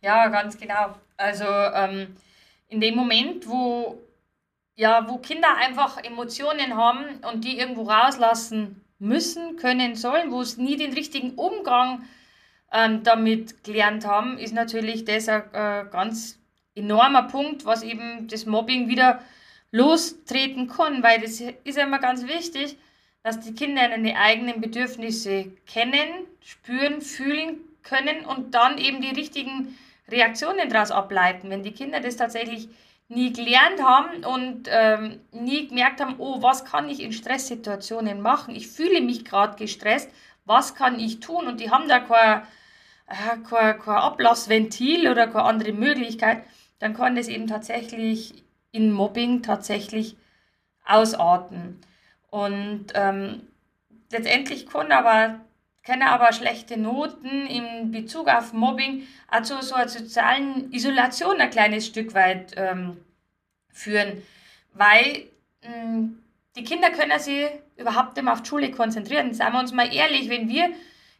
Ja, 0.00 0.28
ganz 0.28 0.58
genau. 0.58 0.94
Also 1.16 1.44
ähm, 1.44 2.16
in 2.68 2.80
dem 2.80 2.96
Moment, 2.96 3.48
wo, 3.48 4.00
ja, 4.76 5.08
wo 5.08 5.18
Kinder 5.18 5.56
einfach 5.56 6.02
Emotionen 6.02 6.76
haben 6.76 7.20
und 7.32 7.44
die 7.44 7.58
irgendwo 7.58 7.82
rauslassen 7.82 8.84
müssen, 8.98 9.56
können, 9.56 9.94
sollen, 9.96 10.30
wo 10.30 10.40
es 10.40 10.56
nie 10.56 10.76
den 10.76 10.92
richtigen 10.92 11.34
Umgang 11.34 12.04
ähm, 12.72 13.02
damit 13.02 13.62
gelernt 13.64 14.06
haben, 14.06 14.38
ist 14.38 14.54
natürlich 14.54 15.04
das 15.04 15.28
ein 15.28 15.42
äh, 15.52 15.84
ganz 15.90 16.38
enormer 16.74 17.24
Punkt, 17.24 17.64
was 17.64 17.82
eben 17.82 18.26
das 18.28 18.46
Mobbing 18.46 18.88
wieder 18.88 19.22
lostreten 19.70 20.68
kann, 20.68 21.02
weil 21.02 21.20
das 21.20 21.40
ist 21.40 21.78
immer 21.78 21.98
ganz 21.98 22.26
wichtig, 22.26 22.76
dass 23.22 23.40
die 23.40 23.54
Kinder 23.54 23.96
ihre 23.96 24.16
eigenen 24.16 24.60
Bedürfnisse 24.60 25.46
kennen, 25.66 26.26
spüren, 26.40 27.00
fühlen 27.00 27.60
können 27.82 28.24
und 28.24 28.54
dann 28.54 28.78
eben 28.78 29.00
die 29.00 29.10
richtigen 29.10 29.76
Reaktionen 30.08 30.68
daraus 30.68 30.90
ableiten. 30.90 31.50
Wenn 31.50 31.62
die 31.62 31.72
Kinder 31.72 32.00
das 32.00 32.16
tatsächlich 32.16 32.68
nie 33.08 33.32
gelernt 33.32 33.82
haben 33.82 34.24
und 34.24 34.68
ähm, 34.70 35.20
nie 35.32 35.68
gemerkt 35.68 36.00
haben, 36.00 36.16
oh, 36.18 36.42
was 36.42 36.64
kann 36.64 36.88
ich 36.88 37.00
in 37.00 37.12
Stresssituationen 37.12 38.20
machen? 38.20 38.54
Ich 38.54 38.68
fühle 38.68 39.00
mich 39.00 39.24
gerade 39.24 39.56
gestresst, 39.56 40.10
was 40.44 40.74
kann 40.74 40.98
ich 40.98 41.20
tun? 41.20 41.46
Und 41.46 41.60
die 41.60 41.70
haben 41.70 41.88
da 41.88 42.00
kein, 42.00 42.42
äh, 43.06 43.38
kein, 43.48 43.78
kein 43.78 43.94
Ablassventil 43.94 45.08
oder 45.08 45.26
keine 45.26 45.44
andere 45.44 45.72
Möglichkeit, 45.72 46.44
dann 46.78 46.94
kann 46.94 47.16
das 47.16 47.28
eben 47.28 47.46
tatsächlich 47.46 48.44
in 48.72 48.90
Mobbing 48.92 49.42
tatsächlich 49.42 50.16
ausarten. 50.84 51.80
Und 52.30 52.86
ähm, 52.94 53.46
letztendlich 54.10 54.66
kann 54.66 54.92
aber 54.92 55.40
können 55.84 56.02
aber 56.02 56.32
schlechte 56.32 56.78
Noten 56.78 57.46
in 57.46 57.92
Bezug 57.92 58.28
auf 58.28 58.52
Mobbing 58.52 59.06
also 59.28 59.60
so 59.60 59.74
einer 59.74 59.88
sozialen 59.88 60.72
Isolation 60.72 61.40
ein 61.40 61.50
kleines 61.50 61.86
Stück 61.86 62.14
weit 62.14 62.54
ähm, 62.56 62.96
führen, 63.72 64.22
weil 64.72 65.26
mh, 65.62 65.68
hm, 65.72 66.18
die 66.56 66.64
Kinder 66.64 66.90
können 66.90 67.18
sich 67.18 67.48
überhaupt 67.76 68.16
nicht 68.16 68.24
mehr 68.24 68.32
auf 68.32 68.42
die 68.42 68.48
Schule 68.48 68.70
konzentrieren. 68.70 69.34
Seien 69.34 69.52
wir 69.52 69.58
uns 69.58 69.72
mal 69.72 69.92
ehrlich, 69.92 70.28
wenn 70.28 70.48
wir 70.48 70.70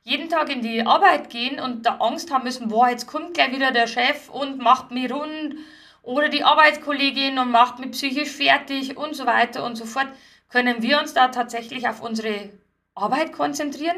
jeden 0.05 0.29
Tag 0.29 0.49
in 0.49 0.63
die 0.63 0.87
Arbeit 0.87 1.29
gehen 1.29 1.59
und 1.59 1.85
da 1.85 1.97
Angst 1.97 2.33
haben 2.33 2.45
müssen, 2.45 2.69
boah, 2.69 2.89
jetzt 2.89 3.07
kommt 3.07 3.35
gleich 3.35 3.53
wieder 3.53 3.73
der 3.73 3.89
Chef 3.89 4.29
und 4.29 4.59
macht 4.59 4.93
mich 4.93 5.11
rund 5.11 5.57
oder 6.03 6.29
die 6.29 6.45
Arbeitskollegin 6.45 7.39
und 7.39 7.51
macht 7.51 7.81
mich 7.81 7.93
psychisch 7.93 8.31
fertig 8.31 8.97
und 8.97 9.17
so 9.17 9.27
weiter 9.27 9.65
und 9.65 9.77
so 9.77 9.87
fort, 9.87 10.09
können 10.49 10.83
wir 10.83 11.01
uns 11.01 11.15
da 11.15 11.29
tatsächlich 11.29 11.89
auf 11.89 12.01
unsere 12.01 12.51
Arbeit 12.95 13.33
konzentrieren 13.33 13.97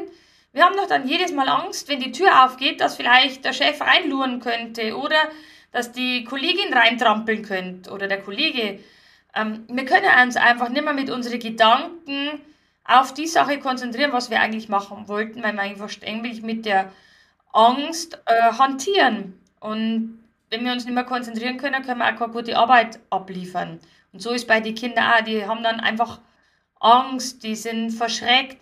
wir 0.53 0.63
haben 0.63 0.75
doch 0.75 0.87
dann 0.87 1.07
jedes 1.07 1.31
Mal 1.31 1.49
Angst, 1.49 1.87
wenn 1.87 1.99
die 1.99 2.11
Tür 2.11 2.45
aufgeht, 2.45 2.81
dass 2.81 2.95
vielleicht 2.95 3.45
der 3.45 3.53
Chef 3.53 3.79
reinluren 3.81 4.39
könnte 4.39 4.97
oder 4.97 5.17
dass 5.71 5.91
die 5.91 6.23
Kollegin 6.23 6.73
reintrampeln 6.73 7.43
könnte 7.43 7.91
oder 7.91 8.07
der 8.07 8.21
Kollege. 8.21 8.79
Ähm, 9.35 9.65
wir 9.67 9.85
können 9.85 10.07
uns 10.23 10.35
einfach 10.35 10.69
nicht 10.69 10.83
mehr 10.83 10.93
mit 10.93 11.09
unseren 11.09 11.39
Gedanken 11.39 12.41
auf 12.85 13.13
die 13.13 13.27
Sache 13.27 13.59
konzentrieren, 13.59 14.13
was 14.13 14.29
wir 14.29 14.39
eigentlich 14.39 14.69
machen 14.69 15.07
wollten, 15.07 15.43
weil 15.43 15.53
wir 15.53 15.61
einfach 15.61 15.89
ständig 15.89 16.41
mit 16.41 16.65
der 16.65 16.91
Angst 17.51 18.19
äh, 18.25 18.53
hantieren. 18.53 19.39
Und 19.59 20.23
wenn 20.49 20.63
wir 20.63 20.71
uns 20.71 20.85
nicht 20.85 20.93
mehr 20.93 21.03
konzentrieren 21.03 21.57
können, 21.57 21.83
können 21.83 21.99
wir 21.99 22.07
auch 22.07 22.17
keine 22.17 22.31
gute 22.31 22.57
Arbeit 22.57 22.99
abliefern. 23.09 23.79
Und 24.13 24.21
so 24.21 24.31
ist 24.31 24.47
bei 24.47 24.61
den 24.61 24.75
Kindern 24.75 25.11
auch, 25.11 25.23
die 25.23 25.45
haben 25.45 25.63
dann 25.63 25.79
einfach 25.81 26.19
Angst, 26.79 27.43
die 27.43 27.55
sind 27.55 27.91
verschreckt, 27.91 28.57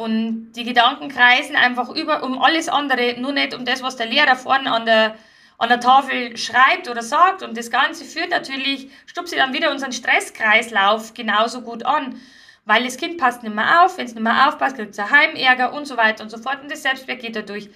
und 0.00 0.52
die 0.52 0.64
Gedanken 0.64 1.10
kreisen 1.10 1.56
einfach 1.56 1.90
über 1.90 2.22
um 2.22 2.40
alles 2.40 2.70
andere, 2.70 3.20
nur 3.20 3.32
nicht 3.32 3.52
um 3.52 3.66
das, 3.66 3.82
was 3.82 3.96
der 3.96 4.06
Lehrer 4.06 4.34
vorne 4.34 4.72
an 4.72 4.86
der, 4.86 5.14
an 5.58 5.68
der 5.68 5.78
Tafel 5.78 6.38
schreibt 6.38 6.88
oder 6.88 7.02
sagt. 7.02 7.42
Und 7.42 7.54
das 7.54 7.70
Ganze 7.70 8.06
führt 8.06 8.30
natürlich, 8.30 8.90
stupst 9.04 9.36
dann 9.36 9.52
wieder 9.52 9.70
unseren 9.70 9.92
Stresskreislauf 9.92 11.12
genauso 11.12 11.60
gut 11.60 11.84
an. 11.84 12.18
Weil 12.64 12.84
das 12.84 12.96
Kind 12.96 13.18
passt 13.18 13.42
nicht 13.42 13.54
mehr 13.54 13.84
auf, 13.84 13.98
wenn 13.98 14.06
es 14.06 14.14
nicht 14.14 14.22
mehr 14.22 14.48
aufpasst, 14.48 14.76
kriegt 14.76 14.98
es 14.98 15.10
Heimärger 15.10 15.74
und 15.74 15.84
so 15.84 15.98
weiter 15.98 16.24
und 16.24 16.30
so 16.30 16.38
fort. 16.38 16.62
Und 16.62 16.72
das 16.72 16.82
Selbstwert 16.82 17.20
geht 17.20 17.36
dadurch 17.36 17.68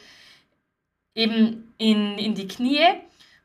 eben 1.14 1.74
in, 1.76 2.16
in 2.16 2.34
die 2.34 2.48
Knie. 2.48 2.88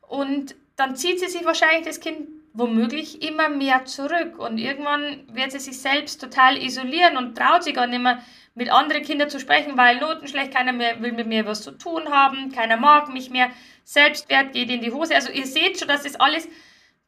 Und 0.08 0.54
dann 0.76 0.96
zieht 0.96 1.20
sie 1.20 1.28
sich 1.28 1.44
wahrscheinlich 1.44 1.86
das 1.86 2.00
Kind 2.00 2.28
womöglich 2.54 3.20
immer 3.20 3.50
mehr 3.50 3.84
zurück. 3.84 4.38
Und 4.38 4.56
irgendwann 4.56 5.22
wird 5.34 5.52
sie 5.52 5.58
sich 5.60 5.78
selbst 5.78 6.18
total 6.18 6.56
isolieren 6.56 7.18
und 7.18 7.36
traut 7.36 7.62
sich 7.62 7.74
gar 7.74 7.86
nicht 7.86 8.00
mehr 8.00 8.22
mit 8.60 8.70
anderen 8.70 9.02
Kindern 9.02 9.30
zu 9.30 9.40
sprechen, 9.40 9.78
weil 9.78 9.98
Noten 10.00 10.28
schlecht, 10.28 10.54
keiner 10.54 10.74
mehr 10.74 11.00
will 11.00 11.12
mit 11.12 11.26
mir 11.26 11.46
was 11.46 11.62
zu 11.62 11.70
tun 11.70 12.10
haben, 12.10 12.52
keiner 12.52 12.76
mag 12.76 13.10
mich 13.10 13.30
mehr, 13.30 13.48
Selbstwert 13.84 14.52
geht 14.52 14.68
in 14.68 14.82
die 14.82 14.92
Hose. 14.92 15.14
Also 15.14 15.32
ihr 15.32 15.46
seht 15.46 15.78
schon, 15.78 15.88
dass 15.88 16.02
das 16.02 16.20
alles 16.20 16.46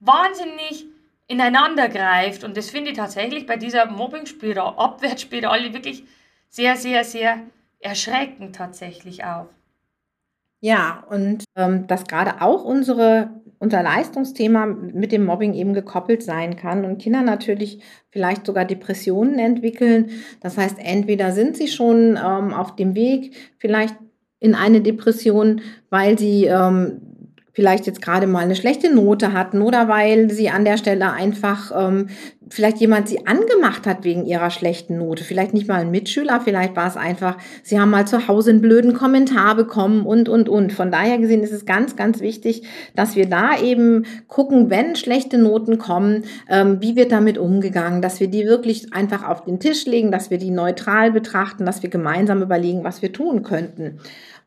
wahnsinnig 0.01 0.87
ineinander 1.29 1.91
greift 1.91 2.43
und 2.43 2.57
das 2.57 2.71
finde 2.71 2.93
ich 2.93 2.97
tatsächlich 2.97 3.47
bei 3.47 3.59
dieser 3.59 3.85
Mobbing-Spirale, 3.85 4.79
Abwärtsspirale 4.79 5.75
wirklich 5.75 6.05
sehr, 6.49 6.77
sehr, 6.77 7.05
sehr 7.05 7.43
erschreckend 7.81 8.57
tatsächlich 8.57 9.25
auch. 9.25 9.49
Ja, 10.61 11.05
und 11.11 11.45
ähm, 11.55 11.87
dass 11.87 12.07
gerade 12.07 12.41
auch 12.41 12.65
unsere 12.65 13.42
unser 13.63 13.81
Leistungsthema 13.81 14.67
mit 14.67 15.13
dem 15.13 15.25
Mobbing 15.25 15.55
eben 15.55 15.73
gekoppelt 15.73 16.25
sein 16.25 16.57
kann 16.57 16.85
und 16.85 16.99
Kinder 16.99 17.23
natürlich 17.23 17.79
vielleicht 18.11 18.45
sogar 18.45 18.65
Depressionen 18.65 19.39
entwickeln. 19.39 20.11
Das 20.41 20.59
heißt, 20.59 20.79
entweder 20.81 21.31
sind 21.31 21.57
sie 21.57 21.69
schon 21.69 22.19
ähm, 22.19 22.53
auf 22.53 22.75
dem 22.75 22.97
Weg 22.97 23.37
vielleicht 23.59 23.95
in 24.41 24.57
eine 24.57 24.81
Depression, 24.81 25.61
weil 25.91 26.19
sie 26.19 26.47
ähm, 26.47 27.12
vielleicht 27.53 27.87
jetzt 27.87 28.01
gerade 28.01 28.27
mal 28.27 28.41
eine 28.41 28.57
schlechte 28.57 28.93
Note 28.93 29.33
hatten 29.33 29.61
oder 29.63 29.89
weil 29.89 30.31
sie 30.31 30.49
an 30.49 30.65
der 30.65 30.79
Stelle 30.79 31.13
einfach 31.13 31.71
ähm, 31.77 32.09
vielleicht 32.53 32.79
jemand 32.79 33.09
sie 33.09 33.27
angemacht 33.27 33.87
hat 33.87 34.05
wegen 34.05 34.25
ihrer 34.27 34.51
schlechten 34.51 34.99
Note. 34.99 35.25
Vielleicht 35.25 35.55
nicht 35.55 35.69
mal 35.69 35.81
ein 35.81 35.91
Mitschüler, 35.91 36.41
vielleicht 36.41 36.77
war 36.77 36.87
es 36.87 36.97
einfach, 36.97 37.39
sie 37.63 37.81
haben 37.81 37.91
mal 37.91 38.07
zu 38.07 38.29
Hause 38.29 38.51
einen 38.51 38.61
blöden 38.61 38.93
Kommentar 38.95 39.55
bekommen 39.55 40.05
und, 40.07 40.29
und, 40.29 40.49
und. 40.49 40.73
Von 40.73 40.91
daher 40.91 41.19
gesehen 41.19 41.43
ist 41.43 41.53
es 41.53 41.65
ganz, 41.65 41.97
ganz 41.97 42.21
wichtig, 42.21 42.63
dass 42.95 43.17
wir 43.17 43.27
da 43.27 43.59
eben 43.59 44.05
gucken, 44.29 44.71
wenn 44.71 44.97
schlechte 44.97 45.39
Noten 45.39 45.79
kommen, 45.79 46.25
ähm, 46.49 46.79
wie 46.81 46.97
wird 46.97 47.13
damit 47.13 47.39
umgegangen, 47.39 48.03
dass 48.03 48.21
wir 48.21 48.29
die 48.29 48.47
wirklich 48.47 48.93
einfach 48.93 49.27
auf 49.27 49.45
den 49.45 49.61
Tisch 49.61 49.87
legen, 49.87 50.13
dass 50.13 50.31
wir 50.31 50.39
die 50.39 50.51
neutral 50.51 51.11
betrachten, 51.11 51.65
dass 51.65 51.83
wir 51.83 51.91
gemeinsam 51.91 52.43
überlegen, 52.43 52.85
was 52.85 53.03
wir 53.03 53.13
tun 53.13 53.43
könnten. 53.43 53.99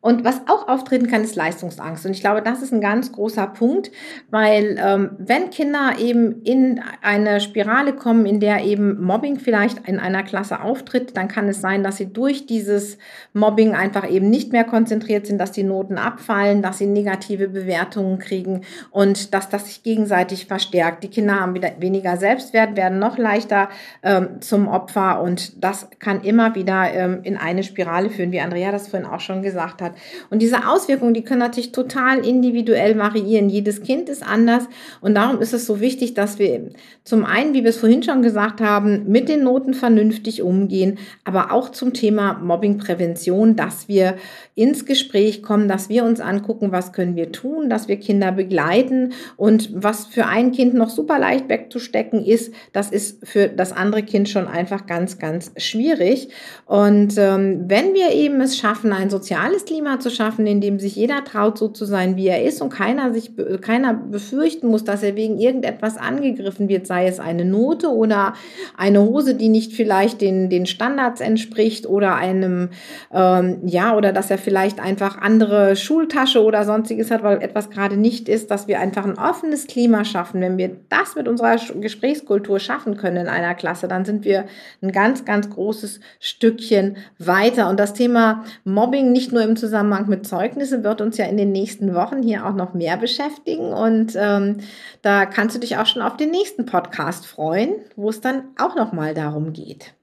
Und 0.05 0.23
was 0.23 0.41
auch 0.45 0.67
auftreten 0.67 1.07
kann, 1.07 1.23
ist 1.23 1.35
Leistungsangst. 1.35 2.05
Und 2.05 2.11
ich 2.11 2.21
glaube, 2.21 2.43
das 2.43 2.61
ist 2.61 2.71
ein 2.71 2.79
ganz 2.79 3.11
großer 3.11 3.47
Punkt, 3.47 3.89
weil 4.29 4.79
ähm, 4.79 5.09
wenn 5.17 5.49
Kinder 5.49 5.93
eben 5.97 6.43
in 6.43 6.79
eine 7.01 7.41
Spirale 7.41 7.91
kommen, 7.91 8.27
in 8.27 8.39
der 8.39 8.63
eben 8.65 9.03
Mobbing 9.03 9.39
vielleicht 9.39 9.87
in 9.87 9.97
einer 9.97 10.21
Klasse 10.21 10.61
auftritt, 10.61 11.17
dann 11.17 11.27
kann 11.27 11.47
es 11.47 11.59
sein, 11.59 11.81
dass 11.81 11.97
sie 11.97 12.13
durch 12.13 12.45
dieses 12.45 12.99
Mobbing 13.33 13.73
einfach 13.73 14.07
eben 14.07 14.29
nicht 14.29 14.51
mehr 14.51 14.63
konzentriert 14.63 15.25
sind, 15.25 15.39
dass 15.39 15.51
die 15.51 15.63
Noten 15.63 15.97
abfallen, 15.97 16.61
dass 16.61 16.77
sie 16.77 16.85
negative 16.85 17.47
Bewertungen 17.47 18.19
kriegen 18.19 18.61
und 18.91 19.33
dass 19.33 19.49
das 19.49 19.65
sich 19.65 19.81
gegenseitig 19.81 20.45
verstärkt. 20.45 21.03
Die 21.03 21.09
Kinder 21.09 21.39
haben 21.39 21.55
wieder 21.55 21.71
weniger 21.79 22.17
Selbstwert, 22.17 22.77
werden 22.77 22.99
noch 22.99 23.17
leichter 23.17 23.69
ähm, 24.03 24.39
zum 24.41 24.67
Opfer 24.67 25.23
und 25.23 25.63
das 25.63 25.89
kann 25.97 26.21
immer 26.21 26.53
wieder 26.53 26.93
ähm, 26.93 27.21
in 27.23 27.37
eine 27.37 27.63
Spirale 27.63 28.11
führen, 28.11 28.31
wie 28.31 28.41
Andrea 28.41 28.71
das 28.71 28.89
vorhin 28.89 29.09
auch 29.09 29.19
schon 29.19 29.41
gesagt 29.41 29.81
hat. 29.81 29.94
Und 30.29 30.41
diese 30.41 30.67
Auswirkungen, 30.67 31.13
die 31.13 31.23
können 31.23 31.39
natürlich 31.39 31.71
total 31.71 32.25
individuell 32.25 32.97
variieren. 32.97 33.49
Jedes 33.49 33.83
Kind 33.83 34.09
ist 34.09 34.25
anders. 34.25 34.63
Und 35.01 35.15
darum 35.15 35.41
ist 35.41 35.53
es 35.53 35.65
so 35.65 35.79
wichtig, 35.79 36.13
dass 36.13 36.39
wir 36.39 36.69
zum 37.03 37.25
einen, 37.25 37.53
wie 37.53 37.63
wir 37.63 37.69
es 37.69 37.77
vorhin 37.77 38.03
schon 38.03 38.21
gesagt 38.21 38.61
haben, 38.61 39.05
mit 39.07 39.29
den 39.29 39.43
Noten 39.43 39.73
vernünftig 39.73 40.41
umgehen, 40.41 40.97
aber 41.23 41.51
auch 41.51 41.69
zum 41.69 41.93
Thema 41.93 42.33
Mobbingprävention, 42.33 43.55
dass 43.55 43.87
wir 43.87 44.15
ins 44.55 44.85
Gespräch 44.85 45.43
kommen, 45.43 45.67
dass 45.67 45.89
wir 45.89 46.03
uns 46.03 46.19
angucken, 46.19 46.71
was 46.71 46.93
können 46.93 47.15
wir 47.15 47.31
tun, 47.31 47.69
dass 47.69 47.87
wir 47.87 47.97
Kinder 47.97 48.31
begleiten 48.31 49.13
und 49.37 49.69
was 49.73 50.05
für 50.05 50.25
ein 50.25 50.51
Kind 50.51 50.73
noch 50.73 50.89
super 50.89 51.19
leicht 51.19 51.49
wegzustecken 51.49 52.23
ist, 52.25 52.53
das 52.73 52.89
ist 52.89 53.25
für 53.27 53.47
das 53.49 53.71
andere 53.71 54.03
Kind 54.03 54.29
schon 54.29 54.47
einfach 54.47 54.85
ganz, 54.85 55.19
ganz 55.19 55.51
schwierig. 55.57 56.29
Und 56.65 57.15
ähm, 57.17 57.65
wenn 57.67 57.93
wir 57.93 58.11
eben 58.11 58.41
es 58.41 58.57
schaffen, 58.57 58.93
ein 58.93 59.09
soziales 59.09 59.65
Klima 59.75 59.99
zu 59.99 60.09
schaffen, 60.09 60.47
in 60.47 60.61
dem 60.61 60.79
sich 60.79 60.95
jeder 60.95 61.25
traut, 61.25 61.57
so 61.57 61.67
zu 61.67 61.83
sein, 61.83 62.15
wie 62.15 62.27
er 62.27 62.43
ist 62.43 62.61
und 62.61 62.69
keiner 62.69 63.13
sich, 63.13 63.31
keiner 63.59 63.93
befürchten 63.93 64.67
muss, 64.69 64.85
dass 64.85 65.03
er 65.03 65.17
wegen 65.17 65.37
irgendetwas 65.37 65.97
angegriffen 65.97 66.69
wird, 66.69 66.87
sei 66.87 67.07
es 67.07 67.19
eine 67.19 67.43
Note 67.43 67.89
oder 67.89 68.35
eine 68.77 69.01
Hose, 69.01 69.35
die 69.35 69.49
nicht 69.49 69.73
vielleicht 69.73 70.21
den, 70.21 70.49
den 70.49 70.65
Standards 70.65 71.19
entspricht 71.19 71.87
oder 71.87 72.15
einem, 72.15 72.69
ähm, 73.13 73.57
ja, 73.65 73.97
oder 73.97 74.13
dass 74.13 74.31
er 74.31 74.37
vielleicht 74.37 74.79
einfach 74.79 75.17
andere 75.17 75.75
Schultasche 75.75 76.41
oder 76.41 76.63
sonstiges 76.63 77.11
hat, 77.11 77.21
weil 77.21 77.41
etwas 77.41 77.69
gerade 77.69 77.97
nicht 77.97 78.29
ist, 78.29 78.51
dass 78.51 78.69
wir 78.69 78.79
einfach 78.79 79.03
ein 79.03 79.17
offenes 79.17 79.67
Klima 79.67 80.05
schaffen. 80.05 80.39
Wenn 80.39 80.57
wir 80.57 80.71
das 80.87 81.17
mit 81.17 81.27
unserer 81.27 81.57
Gesprächskultur 81.81 82.59
schaffen 82.59 82.95
können 82.95 83.17
in 83.17 83.27
einer 83.27 83.55
Klasse, 83.55 83.89
dann 83.89 84.05
sind 84.05 84.23
wir 84.23 84.45
ein 84.81 84.93
ganz, 84.93 85.25
ganz 85.25 85.49
großes 85.49 85.99
Stückchen 86.21 86.95
weiter. 87.19 87.69
Und 87.69 87.77
das 87.77 87.93
Thema 87.93 88.45
Mobbing 88.63 89.11
nicht 89.11 89.33
nur 89.33 89.43
im 89.43 89.57
Zusammenhang 89.57 89.64
Zusammenhang 89.65 90.07
mit 90.07 90.27
Zeugnissen 90.27 90.83
wird 90.83 91.01
uns 91.01 91.17
ja 91.17 91.25
in 91.25 91.37
den 91.37 91.51
nächsten 91.51 91.95
Wochen 91.95 92.21
hier 92.21 92.45
auch 92.45 92.53
noch 92.53 92.75
mehr 92.75 92.97
beschäftigen. 92.97 93.73
Und 93.73 94.15
ähm, 94.15 94.57
da 95.01 95.25
kannst 95.25 95.55
du 95.55 95.59
dich 95.59 95.77
auch 95.77 95.87
schon 95.87 96.03
auf 96.03 96.17
den 96.17 96.29
nächsten 96.29 96.67
Podcast 96.67 97.25
freuen, 97.25 97.73
wo 97.95 98.09
es 98.09 98.21
dann 98.21 98.43
auch 98.59 98.75
nochmal 98.75 99.15
darum 99.15 99.53
geht. 99.53 99.95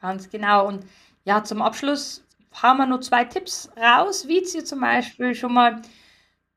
Ganz 0.00 0.28
genau. 0.28 0.66
Und 0.66 0.84
ja, 1.24 1.44
zum 1.44 1.62
Abschluss 1.62 2.24
haben 2.52 2.78
wir 2.78 2.86
nur 2.86 3.00
zwei 3.00 3.24
Tipps 3.24 3.70
raus, 3.76 4.26
wie 4.26 4.42
ihr 4.42 4.64
zum 4.64 4.80
Beispiel 4.80 5.36
schon 5.36 5.54
mal 5.54 5.80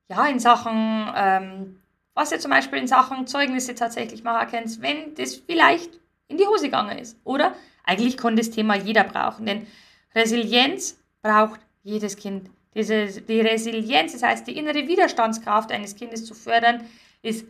ja, 0.10 0.26
in 0.26 0.39
Sachen, 0.39 1.08
ähm, 1.15 1.82
was 2.15 2.32
ihr 2.32 2.39
zum 2.39 2.50
Beispiel 2.50 2.80
in 2.80 2.88
Sachen 2.88 3.28
Zeugnisse 3.28 3.76
tatsächlich 3.76 4.24
machen 4.24 4.48
könnt, 4.50 4.82
wenn 4.82 5.13
das 5.13 5.36
vielleicht 5.36 6.00
in 6.30 6.38
die 6.38 6.48
Hose 6.48 6.65
gegangen 6.65 6.98
ist. 6.98 7.15
Oder 7.26 7.54
eigentlich 7.84 8.17
kann 8.17 8.36
das 8.36 8.50
Thema 8.50 8.76
jeder 8.76 9.04
brauchen, 9.04 9.46
denn 9.46 9.67
Resilienz 10.15 11.00
braucht 11.22 11.60
jedes 11.84 12.17
Kind. 12.17 12.50
Diese, 12.74 13.22
die 13.22 13.41
Resilienz, 13.41 14.13
das 14.13 14.24
heißt 14.24 14.48
die 14.48 14.58
innere 14.58 14.88
Widerstandskraft 14.88 15.72
eines 15.72 15.96
Kindes 15.96 16.26
zu 16.26 16.34
fördern, 16.34 16.84
ist 17.22 17.46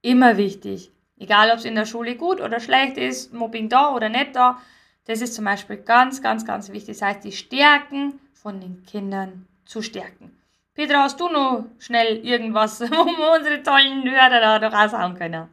immer 0.00 0.36
wichtig. 0.36 0.90
Egal, 1.18 1.50
ob 1.50 1.58
es 1.58 1.64
in 1.64 1.74
der 1.74 1.86
Schule 1.86 2.16
gut 2.16 2.40
oder 2.40 2.58
schlecht 2.58 2.96
ist, 2.96 3.32
Mobbing 3.32 3.68
da 3.68 3.94
oder 3.94 4.08
nicht 4.08 4.34
da. 4.34 4.60
Das 5.04 5.20
ist 5.20 5.34
zum 5.34 5.44
Beispiel 5.44 5.76
ganz, 5.76 6.22
ganz, 6.22 6.44
ganz 6.44 6.70
wichtig. 6.70 6.98
Das 6.98 7.06
heißt, 7.06 7.24
die 7.24 7.32
Stärken 7.32 8.18
von 8.32 8.60
den 8.60 8.82
Kindern 8.84 9.46
zu 9.64 9.82
stärken. 9.82 10.36
Petra, 10.74 11.02
hast 11.02 11.20
du 11.20 11.28
noch 11.28 11.66
schnell 11.78 12.24
irgendwas, 12.24 12.80
wo 12.90 13.06
wir 13.06 13.38
unsere 13.38 13.62
tollen 13.62 14.10
Hörer 14.10 14.58
da 14.58 14.68
raushauen 14.68 15.14
können? 15.14 15.48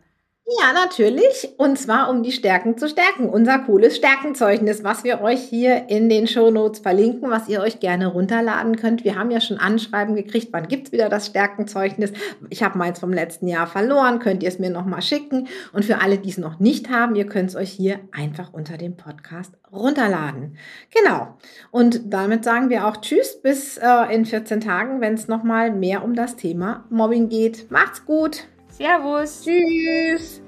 Ja, 0.58 0.74
natürlich. 0.74 1.50
Und 1.58 1.78
zwar, 1.78 2.10
um 2.10 2.24
die 2.24 2.32
Stärken 2.32 2.76
zu 2.76 2.90
stärken. 2.90 3.30
Unser 3.30 3.60
cooles 3.60 3.96
Stärkenzeugnis, 3.96 4.84
was 4.84 5.04
wir 5.04 5.22
euch 5.22 5.42
hier 5.42 5.90
in 5.90 6.10
den 6.10 6.26
Shownotes 6.26 6.80
verlinken, 6.80 7.30
was 7.30 7.48
ihr 7.48 7.62
euch 7.62 7.80
gerne 7.80 8.08
runterladen 8.08 8.76
könnt. 8.76 9.04
Wir 9.04 9.16
haben 9.16 9.30
ja 9.30 9.42
schon 9.42 9.60
Anschreiben 9.60 10.16
gekriegt, 10.16 10.48
wann 10.52 10.68
gibt's 10.68 10.92
wieder 10.92 11.08
das 11.08 11.28
Stärkenzeugnis. 11.28 12.14
Ich 12.50 12.64
habe 12.64 12.80
meins 12.80 12.98
vom 12.98 13.14
letzten 13.14 13.48
Jahr 13.48 13.68
verloren, 13.68 14.18
könnt 14.18 14.42
ihr 14.42 14.50
es 14.50 14.58
mir 14.58 14.72
nochmal 14.72 15.04
schicken. 15.04 15.48
Und 15.72 15.86
für 15.86 16.02
alle, 16.02 16.18
die 16.18 16.30
es 16.30 16.40
noch 16.40 16.60
nicht 16.60 16.90
haben, 16.90 17.16
ihr 17.16 17.28
könnt 17.28 17.50
es 17.50 17.56
euch 17.56 17.70
hier 17.70 18.00
einfach 18.12 18.52
unter 18.52 18.78
dem 18.78 18.98
Podcast 18.98 19.54
runterladen. 19.72 20.58
Genau. 20.92 21.38
Und 21.70 22.12
damit 22.12 22.44
sagen 22.44 22.72
wir 22.72 22.88
auch 22.88 22.98
Tschüss 22.98 23.40
bis 23.40 23.78
äh, 23.78 24.16
in 24.16 24.26
14 24.26 24.62
Tagen, 24.62 25.00
wenn 25.00 25.14
es 25.14 25.28
nochmal 25.28 25.70
mehr 25.70 26.04
um 26.04 26.16
das 26.16 26.38
Thema 26.38 26.86
Mobbing 26.90 27.30
geht. 27.30 27.70
Macht's 27.70 28.04
gut! 28.04 28.48
Servus. 28.80 29.44
Tschüss. 29.44 30.42